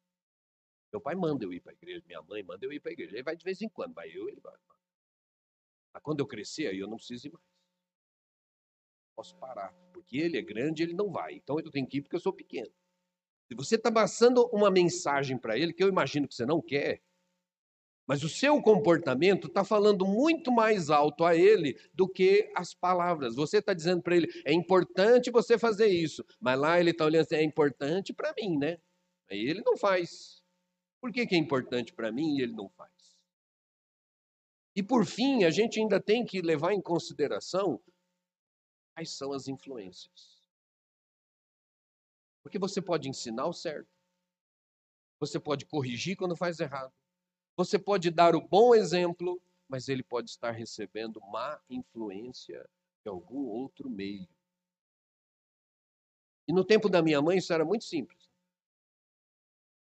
[0.91, 2.93] Meu pai manda eu ir para a igreja, minha mãe manda eu ir para a
[2.93, 3.15] igreja.
[3.15, 4.57] Ele vai de vez em quando, vai eu, ele vai.
[5.93, 7.45] Mas quando eu crescer, aí eu não preciso ir mais.
[9.15, 11.35] Posso parar, porque ele é grande, ele não vai.
[11.35, 12.71] Então eu tenho que ir porque eu sou pequeno.
[13.51, 17.01] Se você está passando uma mensagem para ele, que eu imagino que você não quer,
[18.07, 23.35] mas o seu comportamento está falando muito mais alto a ele do que as palavras.
[23.35, 27.23] Você está dizendo para ele, é importante você fazer isso, mas lá ele está olhando
[27.23, 28.79] assim, é importante para mim, né?
[29.29, 30.41] Aí ele não faz.
[31.01, 32.89] Por que, que é importante para mim e ele não faz?
[34.73, 37.83] E por fim, a gente ainda tem que levar em consideração
[38.95, 40.30] quais são as influências.
[42.43, 43.89] Porque você pode ensinar o certo,
[45.19, 46.91] você pode corrigir quando faz errado,
[47.55, 52.67] você pode dar o bom exemplo, mas ele pode estar recebendo má influência
[53.03, 54.27] de algum outro meio.
[56.47, 58.29] E no tempo da minha mãe isso era muito simples.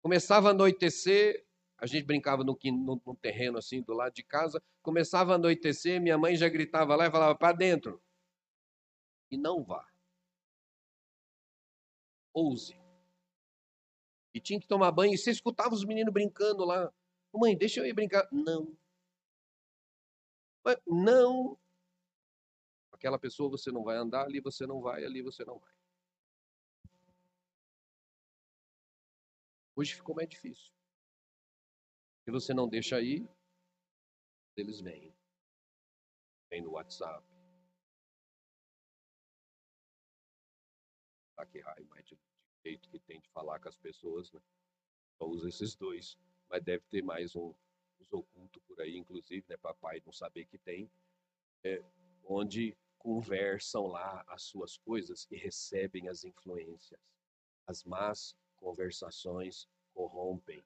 [0.01, 1.45] Começava a anoitecer,
[1.78, 6.01] a gente brincava no, no, no terreno assim do lado de casa, começava a anoitecer,
[6.01, 8.01] minha mãe já gritava lá e falava: para dentro.
[9.32, 9.89] E não vá
[12.34, 12.77] ouse.
[14.34, 16.93] E tinha que tomar banho, e você escutava os meninos brincando lá.
[17.34, 18.27] Mãe, deixa eu ir brincar.
[18.32, 18.77] Não.
[20.86, 21.57] Não.
[22.91, 25.73] Aquela pessoa você não vai andar, ali você não vai, ali você não vai.
[29.75, 30.71] Hoje ficou mais difícil.
[32.25, 33.27] Se você não deixa aí,
[34.57, 35.15] eles vêm.
[36.51, 37.25] Vem no WhatsApp,
[41.39, 41.89] ataque raio, mais de
[42.70, 44.41] jeito que tem de falar com as pessoas, né?
[45.17, 46.17] Só usa esses dois,
[46.47, 47.53] mas deve ter mais um,
[47.99, 49.57] uns ocultos por aí, inclusive, né?
[49.57, 50.89] Papai não saber que tem,
[51.63, 51.84] é,
[52.24, 56.99] onde conversam lá as suas coisas e recebem as influências,
[57.65, 60.63] as más conversações corrompem.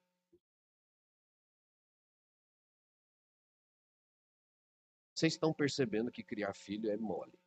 [5.15, 7.39] Vocês estão percebendo que criar filho é mole.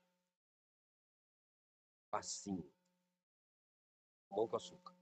[2.10, 2.75] Facinho.
[4.30, 4.94] Mão com açúcar.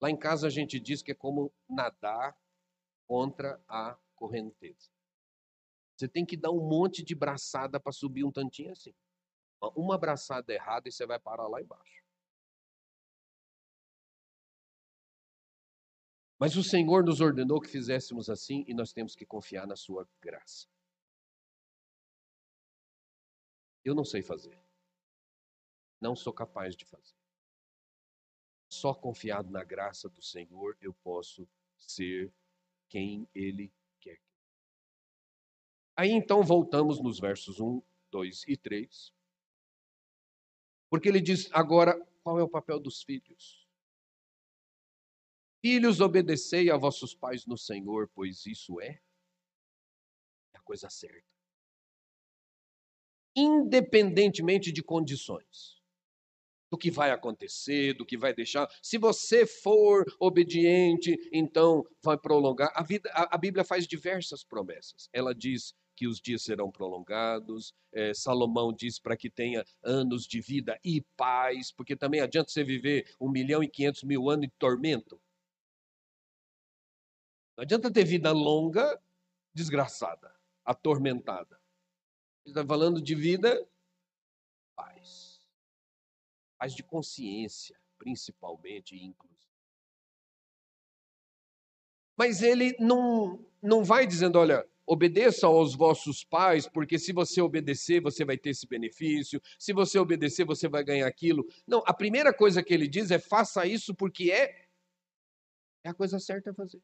[0.00, 2.36] Lá em casa a gente diz que é como nadar
[3.06, 4.90] contra a correnteza.
[5.96, 8.94] Você tem que dar um monte de braçada para subir um tantinho assim.
[9.74, 12.04] Uma braçada errada e você vai parar lá embaixo.
[16.38, 20.06] Mas o Senhor nos ordenou que fizéssemos assim e nós temos que confiar na Sua
[20.20, 20.68] graça.
[23.82, 24.65] Eu não sei fazer.
[26.00, 27.16] Não sou capaz de fazer.
[28.68, 32.32] Só confiado na graça do Senhor eu posso ser
[32.88, 34.20] quem Ele quer.
[35.96, 39.14] Aí então voltamos nos versos 1, 2 e 3.
[40.90, 43.66] Porque ele diz agora qual é o papel dos filhos.
[45.60, 49.00] Filhos, obedecei a vossos pais no Senhor, pois isso é
[50.54, 51.26] a coisa certa.
[53.34, 55.75] Independentemente de condições
[56.70, 58.68] do que vai acontecer, do que vai deixar.
[58.82, 62.72] Se você for obediente, então vai prolongar.
[62.74, 65.08] A, vida, a, a Bíblia faz diversas promessas.
[65.12, 67.72] Ela diz que os dias serão prolongados.
[67.92, 72.64] É, Salomão diz para que tenha anos de vida e paz, porque também adianta você
[72.64, 75.20] viver um milhão e quinhentos mil anos de tormento.
[77.56, 79.00] Não adianta ter vida longa,
[79.54, 81.58] desgraçada, atormentada.
[82.44, 83.66] Ele está falando de vida,
[84.76, 85.25] paz
[86.58, 89.36] paz de consciência, principalmente inclusive.
[92.16, 98.00] Mas ele não, não vai dizendo, olha, obedeça aos vossos pais, porque se você obedecer,
[98.00, 101.46] você vai ter esse benefício, se você obedecer, você vai ganhar aquilo.
[101.66, 104.66] Não, a primeira coisa que ele diz é faça isso porque é,
[105.84, 106.80] é a coisa certa a fazer.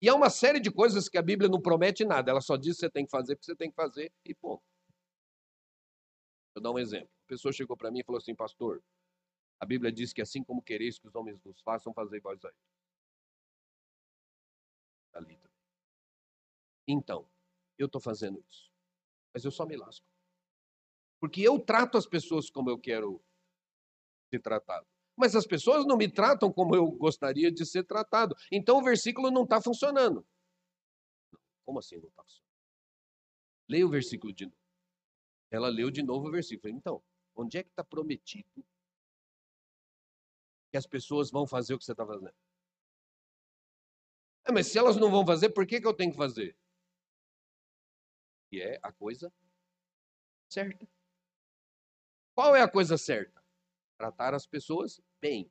[0.00, 2.76] E há uma série de coisas que a Bíblia não promete nada, ela só diz
[2.76, 4.62] que você tem que fazer porque você tem que fazer e ponto.
[6.54, 7.17] Vou dar um exemplo.
[7.28, 8.82] Pessoa chegou para mim e falou assim, pastor,
[9.60, 12.52] a Bíblia diz que assim como quereis que os homens nos façam, fazer vós a
[15.12, 15.38] Ali
[16.86, 17.28] Então,
[17.76, 18.72] eu estou fazendo isso.
[19.34, 20.06] Mas eu só me lasco.
[21.20, 23.22] Porque eu trato as pessoas como eu quero
[24.32, 24.86] ser tratado.
[25.16, 28.34] Mas as pessoas não me tratam como eu gostaria de ser tratado.
[28.50, 30.26] Então o versículo não está funcionando.
[31.66, 32.48] Como assim não está funcionando?
[33.68, 34.56] Leia o versículo de novo.
[35.50, 36.72] Ela leu de novo o versículo.
[36.72, 37.02] Então,
[37.38, 38.64] onde é que está prometido
[40.70, 42.34] que as pessoas vão fazer o que você está fazendo?
[44.44, 46.56] É, mas se elas não vão fazer, por que, que eu tenho que fazer?
[48.50, 49.32] E é a coisa
[50.48, 50.88] certa.
[52.34, 53.44] Qual é a coisa certa?
[53.96, 55.50] Tratar as pessoas bem,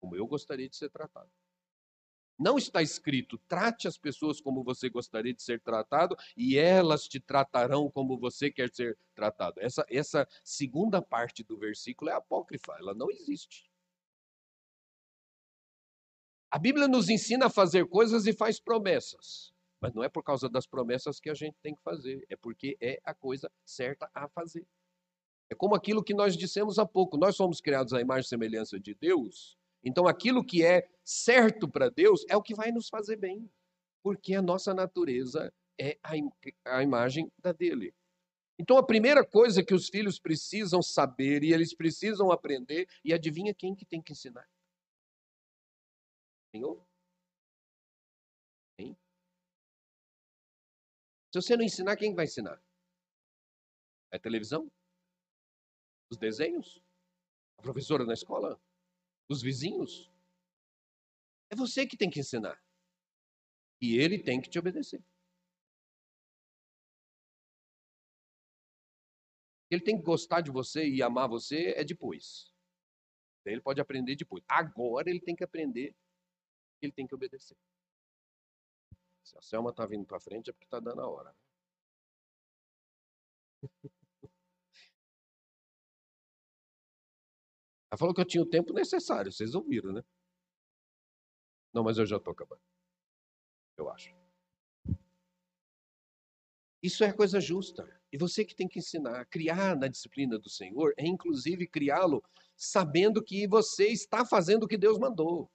[0.00, 1.30] como eu gostaria de ser tratado.
[2.38, 7.20] Não está escrito, trate as pessoas como você gostaria de ser tratado e elas te
[7.20, 9.60] tratarão como você quer ser tratado.
[9.60, 13.70] Essa, essa segunda parte do versículo é apócrifa, ela não existe.
[16.50, 20.48] A Bíblia nos ensina a fazer coisas e faz promessas, mas não é por causa
[20.48, 24.28] das promessas que a gente tem que fazer, é porque é a coisa certa a
[24.28, 24.66] fazer.
[25.50, 28.78] É como aquilo que nós dissemos há pouco: nós somos criados à imagem e semelhança
[28.78, 33.16] de Deus então, aquilo que é certo para Deus é o que vai nos fazer
[33.16, 33.50] bem,
[34.02, 36.30] porque a nossa natureza é a, im
[36.64, 37.94] a imagem da dele.
[38.58, 43.52] Então, a primeira coisa que os filhos precisam saber e eles precisam aprender, e adivinha
[43.52, 44.48] quem que tem que ensinar?
[46.54, 46.86] Senhor?
[48.78, 48.96] Quem?
[51.32, 52.62] Se você não ensinar, quem vai ensinar?
[54.12, 54.70] É a televisão?
[56.10, 56.80] Os desenhos?
[57.58, 58.60] A professora na escola?
[59.28, 60.10] Dos vizinhos.
[61.50, 62.60] É você que tem que ensinar.
[63.80, 65.02] E ele tem que te obedecer.
[69.70, 72.52] Ele tem que gostar de você e amar você é depois.
[73.44, 74.42] Ele pode aprender depois.
[74.48, 75.94] Agora ele tem que aprender,
[76.80, 77.56] ele tem que obedecer.
[79.22, 81.34] Se a Selma está vindo para frente é porque está dando a hora.
[87.94, 90.02] Ela falou que eu tinha o tempo necessário, vocês ouviram, né?
[91.72, 92.60] Não, mas eu já estou acabando.
[93.76, 94.12] Eu acho.
[96.82, 97.88] Isso é coisa justa.
[98.12, 102.20] E você que tem que ensinar, criar na disciplina do Senhor, é inclusive criá-lo
[102.56, 105.48] sabendo que você está fazendo o que Deus mandou.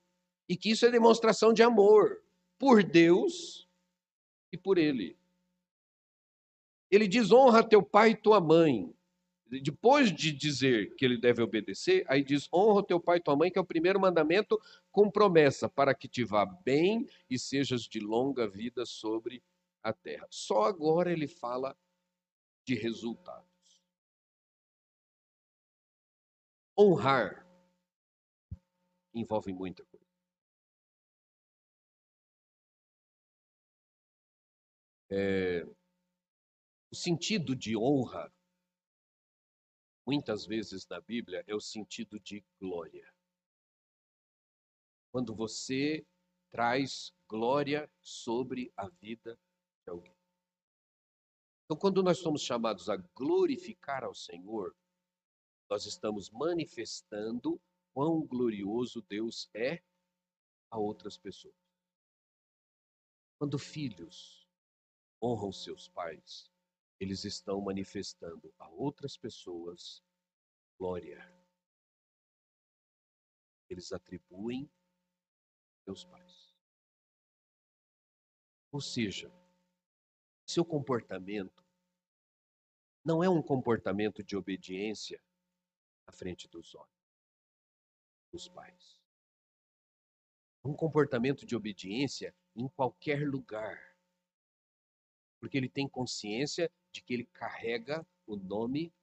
[0.47, 2.23] E que isso é demonstração de amor
[2.57, 3.67] por Deus
[4.49, 5.17] e por Ele.
[6.89, 8.95] Ele diz: honra teu pai e tua mãe.
[9.49, 13.51] Depois de dizer que ele deve obedecer, aí diz: honra teu pai e tua mãe,
[13.51, 14.59] que é o primeiro mandamento
[14.91, 19.43] com promessa, para que te vá bem e sejas de longa vida sobre
[19.81, 20.27] a terra.
[20.29, 21.75] Só agora ele fala
[22.63, 23.49] de resultados.
[26.77, 27.47] Honrar
[29.13, 30.05] envolve muita coisa.
[35.11, 35.65] É,
[36.91, 38.31] o sentido de honra
[40.09, 43.13] muitas vezes na Bíblia é o sentido de glória.
[45.11, 46.03] Quando você
[46.49, 49.39] traz glória sobre a vida
[49.85, 50.17] de alguém.
[51.63, 54.75] Então, quando nós somos chamados a glorificar ao Senhor,
[55.69, 57.61] nós estamos manifestando
[57.93, 59.79] quão glorioso Deus é
[60.71, 61.53] a outras pessoas.
[63.37, 64.49] Quando filhos
[65.21, 66.51] honram seus pais,
[66.99, 70.03] eles estão manifestando a outras pessoas
[70.77, 71.19] glória.
[73.69, 74.69] Eles atribuem
[75.85, 76.55] seus pais.
[78.71, 79.31] Ou seja,
[80.45, 81.63] seu comportamento
[83.03, 85.23] não é um comportamento de obediência
[86.05, 86.99] à frente dos olhos
[88.31, 89.01] dos pais.
[90.63, 93.88] É um comportamento de obediência em qualquer lugar
[95.39, 98.93] porque ele tem consciência de que ele carrega o nome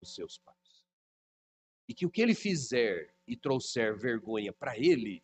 [0.00, 0.56] dos seus pais.
[1.88, 5.22] E que o que ele fizer e trouxer vergonha para ele,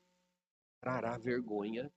[0.80, 1.93] trará vergonha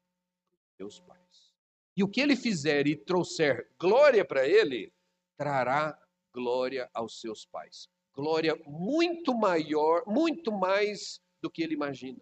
[0.52, 1.54] para seus pais.
[1.96, 4.94] E o que ele fizer e trouxer glória para ele,
[5.38, 5.98] trará
[6.34, 7.88] glória aos seus pais.
[8.14, 12.22] Glória muito maior, muito mais do que ele imagina.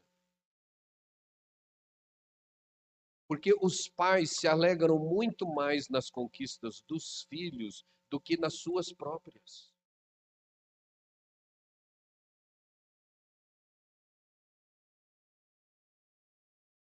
[3.34, 8.94] Porque os pais se alegram muito mais nas conquistas dos filhos do que nas suas
[8.94, 9.74] próprias.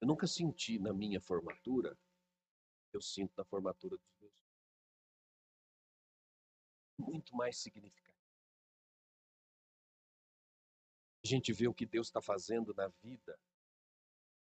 [0.01, 1.95] Eu nunca senti na minha formatura,
[2.91, 4.33] eu sinto na formatura dos meus.
[6.97, 8.17] Muito mais significativo.
[11.23, 13.39] A gente vê o que Deus está fazendo na vida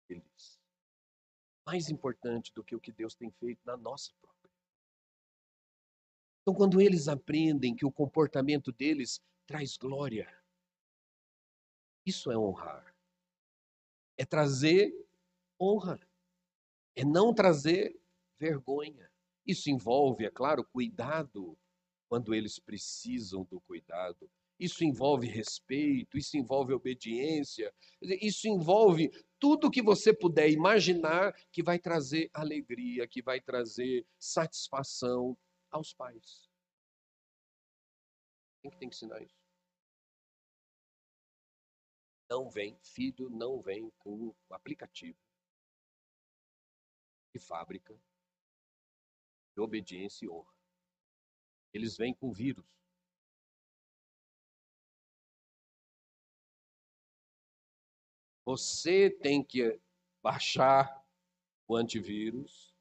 [0.06, 0.63] deles
[1.66, 4.50] mais importante do que o que Deus tem feito na nossa própria.
[6.42, 10.28] Então, quando eles aprendem que o comportamento deles traz glória,
[12.04, 12.94] isso é honrar.
[14.18, 14.92] É trazer
[15.58, 15.98] honra.
[16.94, 17.98] É não trazer
[18.38, 19.10] vergonha.
[19.46, 21.58] Isso envolve, é claro, cuidado
[22.08, 24.30] quando eles precisam do cuidado.
[24.58, 29.10] Isso envolve respeito, isso envolve obediência, isso envolve
[29.44, 35.36] tudo que você puder imaginar que vai trazer alegria, que vai trazer satisfação
[35.70, 36.48] aos pais.
[38.62, 39.36] Quem que tem que ensinar isso?
[42.30, 45.18] Não vem, filho não vem com o aplicativo
[47.34, 47.94] de fábrica
[49.54, 50.54] de obediência e honra.
[51.74, 52.64] Eles vêm com vírus.
[58.44, 59.80] Você tem que
[60.22, 61.02] baixar
[61.66, 62.74] o antivírus,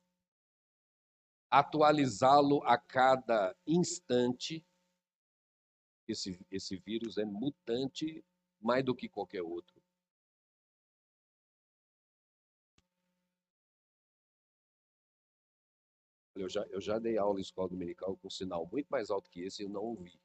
[1.49, 4.66] atualizá-lo a cada instante.
[6.07, 8.23] Esse, esse vírus é mutante
[8.60, 9.81] mais do que qualquer outro.
[16.35, 19.30] Eu já, eu já dei aula em escola dominical com um sinal muito mais alto
[19.30, 20.19] que esse e eu não ouvi.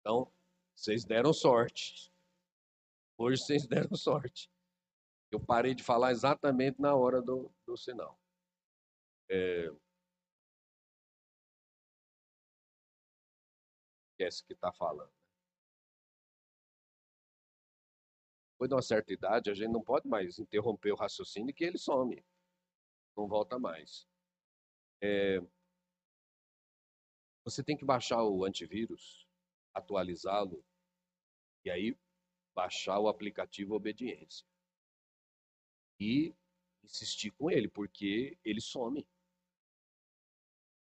[0.00, 0.30] Então,
[0.74, 2.12] vocês deram sorte.
[3.18, 4.50] Hoje vocês deram sorte.
[5.30, 8.18] Eu parei de falar exatamente na hora do, do sinal.
[9.30, 9.68] É...
[14.12, 15.12] Esquece que está falando.
[18.52, 21.76] Depois de uma certa idade, a gente não pode mais interromper o raciocínio que ele
[21.76, 22.24] some.
[23.16, 24.06] Não volta mais.
[25.02, 25.40] É...
[27.44, 29.28] Você tem que baixar o antivírus,
[29.74, 30.64] atualizá-lo,
[31.64, 31.96] e aí
[32.56, 34.46] baixar o aplicativo Obediência.
[36.00, 36.34] E
[36.82, 39.06] insistir com ele, porque ele some.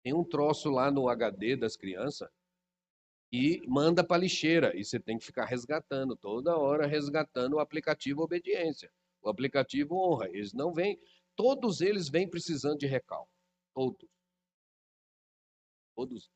[0.02, 2.28] Tem um troço lá no HD das crianças
[3.32, 4.76] e manda para lixeira.
[4.76, 8.92] E você tem que ficar resgatando, toda hora resgatando o aplicativo Obediência.
[9.22, 10.28] O aplicativo Honra.
[10.30, 10.98] Eles não vêm,
[11.36, 13.28] todos eles vêm precisando de recal.
[13.74, 14.08] Todos.
[15.94, 16.30] Todos.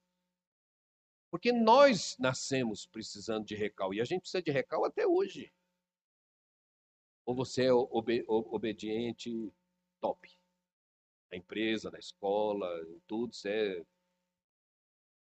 [1.35, 5.53] Porque nós nascemos precisando de recal e a gente precisa de recal até hoje.
[7.27, 9.53] Ou você é obe obediente
[10.01, 10.31] top.
[11.33, 13.51] Na empresa, na escola, em tudo, você
[13.81, 13.87] é.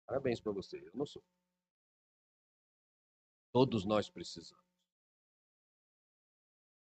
[0.06, 0.78] Parabéns para você.
[0.78, 1.20] Eu não sou.
[3.52, 4.64] Todos nós precisamos.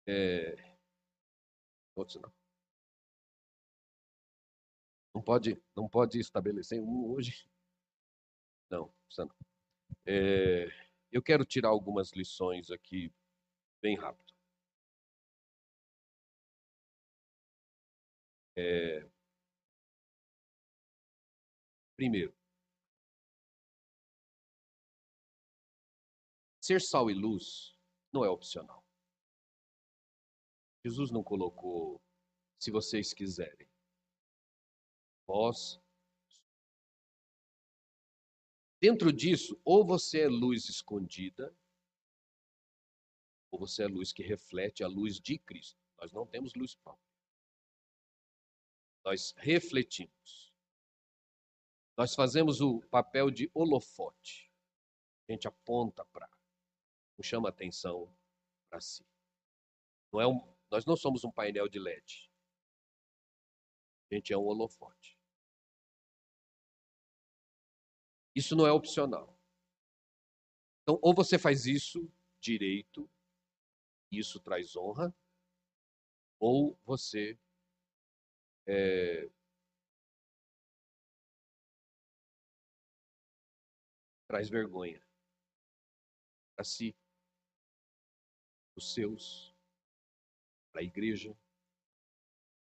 [0.05, 0.57] É...
[1.95, 2.33] Não.
[5.15, 7.49] Não pode, não pode estabelecer um hoje.
[8.69, 9.35] Não, precisa não.
[10.05, 10.67] É...
[11.11, 13.11] Eu quero tirar algumas lições aqui
[13.81, 14.33] bem rápido.
[18.55, 19.09] É...
[21.95, 22.33] Primeiro,
[26.61, 27.75] ser sal e luz
[28.13, 28.85] não é opcional.
[30.85, 32.01] Jesus não colocou,
[32.57, 33.67] se vocês quiserem.
[35.27, 35.79] Vós.
[38.81, 41.53] Dentro disso, ou você é luz escondida,
[43.51, 45.77] ou você é luz que reflete a luz de Cristo.
[45.97, 47.09] Nós não temos luz própria.
[49.03, 50.53] Nós refletimos.
[51.97, 54.49] Nós fazemos o papel de holofote.
[55.27, 56.29] A gente aponta para,
[57.17, 58.15] não chama atenção
[58.69, 59.05] para si.
[60.11, 62.31] Não é um, nós não somos um painel de LED.
[64.09, 65.18] A gente é um holofote.
[68.39, 69.37] Isso não é opcional.
[70.81, 72.09] Então, ou você faz isso
[72.39, 73.11] direito,
[74.09, 75.13] isso traz honra,
[76.39, 77.37] ou você
[78.65, 79.29] é,
[84.25, 85.05] traz vergonha
[86.55, 86.95] para si,
[88.73, 89.53] os seus,
[90.71, 91.37] para a igreja,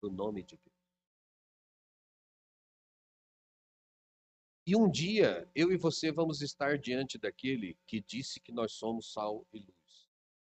[0.01, 0.68] no nome de Deus.
[4.69, 9.11] E um dia eu e você vamos estar diante daquele que disse que nós somos
[9.11, 10.07] sal e luz,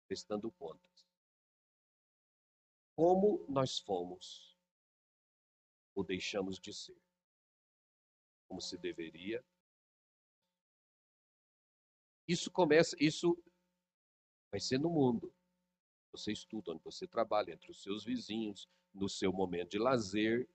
[0.07, 1.05] prestando contas.
[2.95, 4.57] Como nós fomos
[5.97, 6.97] ou deixamos de ser?
[8.47, 9.45] Como se deveria
[12.29, 13.37] isso começa, isso
[14.53, 15.35] vai ser no mundo.
[16.13, 20.49] Você estuda, onde você trabalha, entre os seus vizinhos, no seu momento de lazer,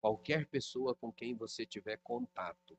[0.00, 2.78] qualquer pessoa com quem você tiver contato,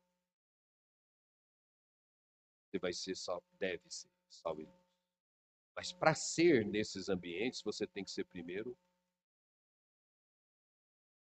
[2.80, 3.16] vai ser
[3.60, 4.86] deve ser sal e luz.
[5.76, 8.78] Mas para ser nesses ambientes, você tem que ser primeiro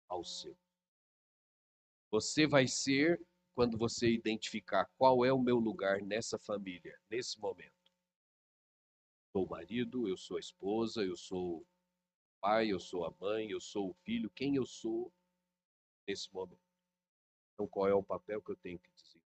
[0.07, 0.57] ao seu.
[2.11, 3.21] Você vai ser
[3.53, 7.73] quando você identificar qual é o meu lugar nessa família, nesse momento.
[9.31, 11.65] Sou o marido, eu sou a esposa, eu sou o
[12.39, 15.11] pai, eu sou a mãe, eu sou o filho, quem eu sou
[16.07, 16.61] nesse momento.
[17.53, 19.24] Então, qual é o papel que eu tenho que desenvolver?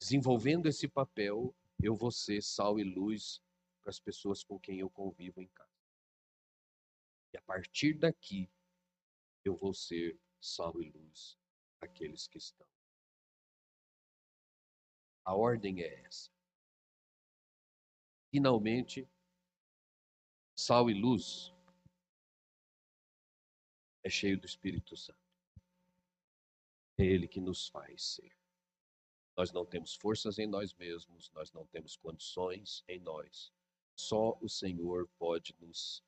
[0.00, 3.40] Desenvolvendo esse papel, eu vou ser sal e luz
[3.80, 5.70] para as pessoas com quem eu convivo em casa.
[7.32, 8.50] E a partir daqui,
[9.44, 11.38] eu vou ser sal e luz
[11.80, 12.66] aqueles que estão
[15.30, 16.28] a ordem é essa.
[18.32, 19.08] Finalmente,
[20.56, 21.54] sal e luz
[24.02, 25.20] é cheio do Espírito Santo.
[26.98, 28.39] É Ele que nos faz ser.
[29.40, 33.50] Nós não temos forças em nós mesmos, nós não temos condições em nós.
[33.96, 36.04] Só o Senhor pode nos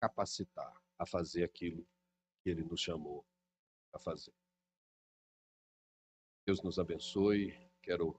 [0.00, 1.86] capacitar a fazer aquilo
[2.42, 3.26] que Ele nos chamou
[3.92, 4.32] a fazer.
[6.46, 7.54] Deus nos abençoe.
[7.82, 8.18] Quero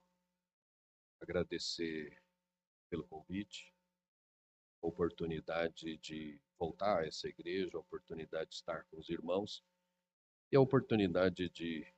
[1.20, 2.22] agradecer
[2.92, 3.74] pelo convite,
[4.84, 9.64] a oportunidade de voltar a essa igreja, a oportunidade de estar com os irmãos
[10.52, 11.92] e a oportunidade de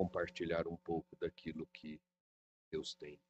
[0.00, 2.00] compartilhar um pouco daquilo que
[2.70, 3.20] Deus tem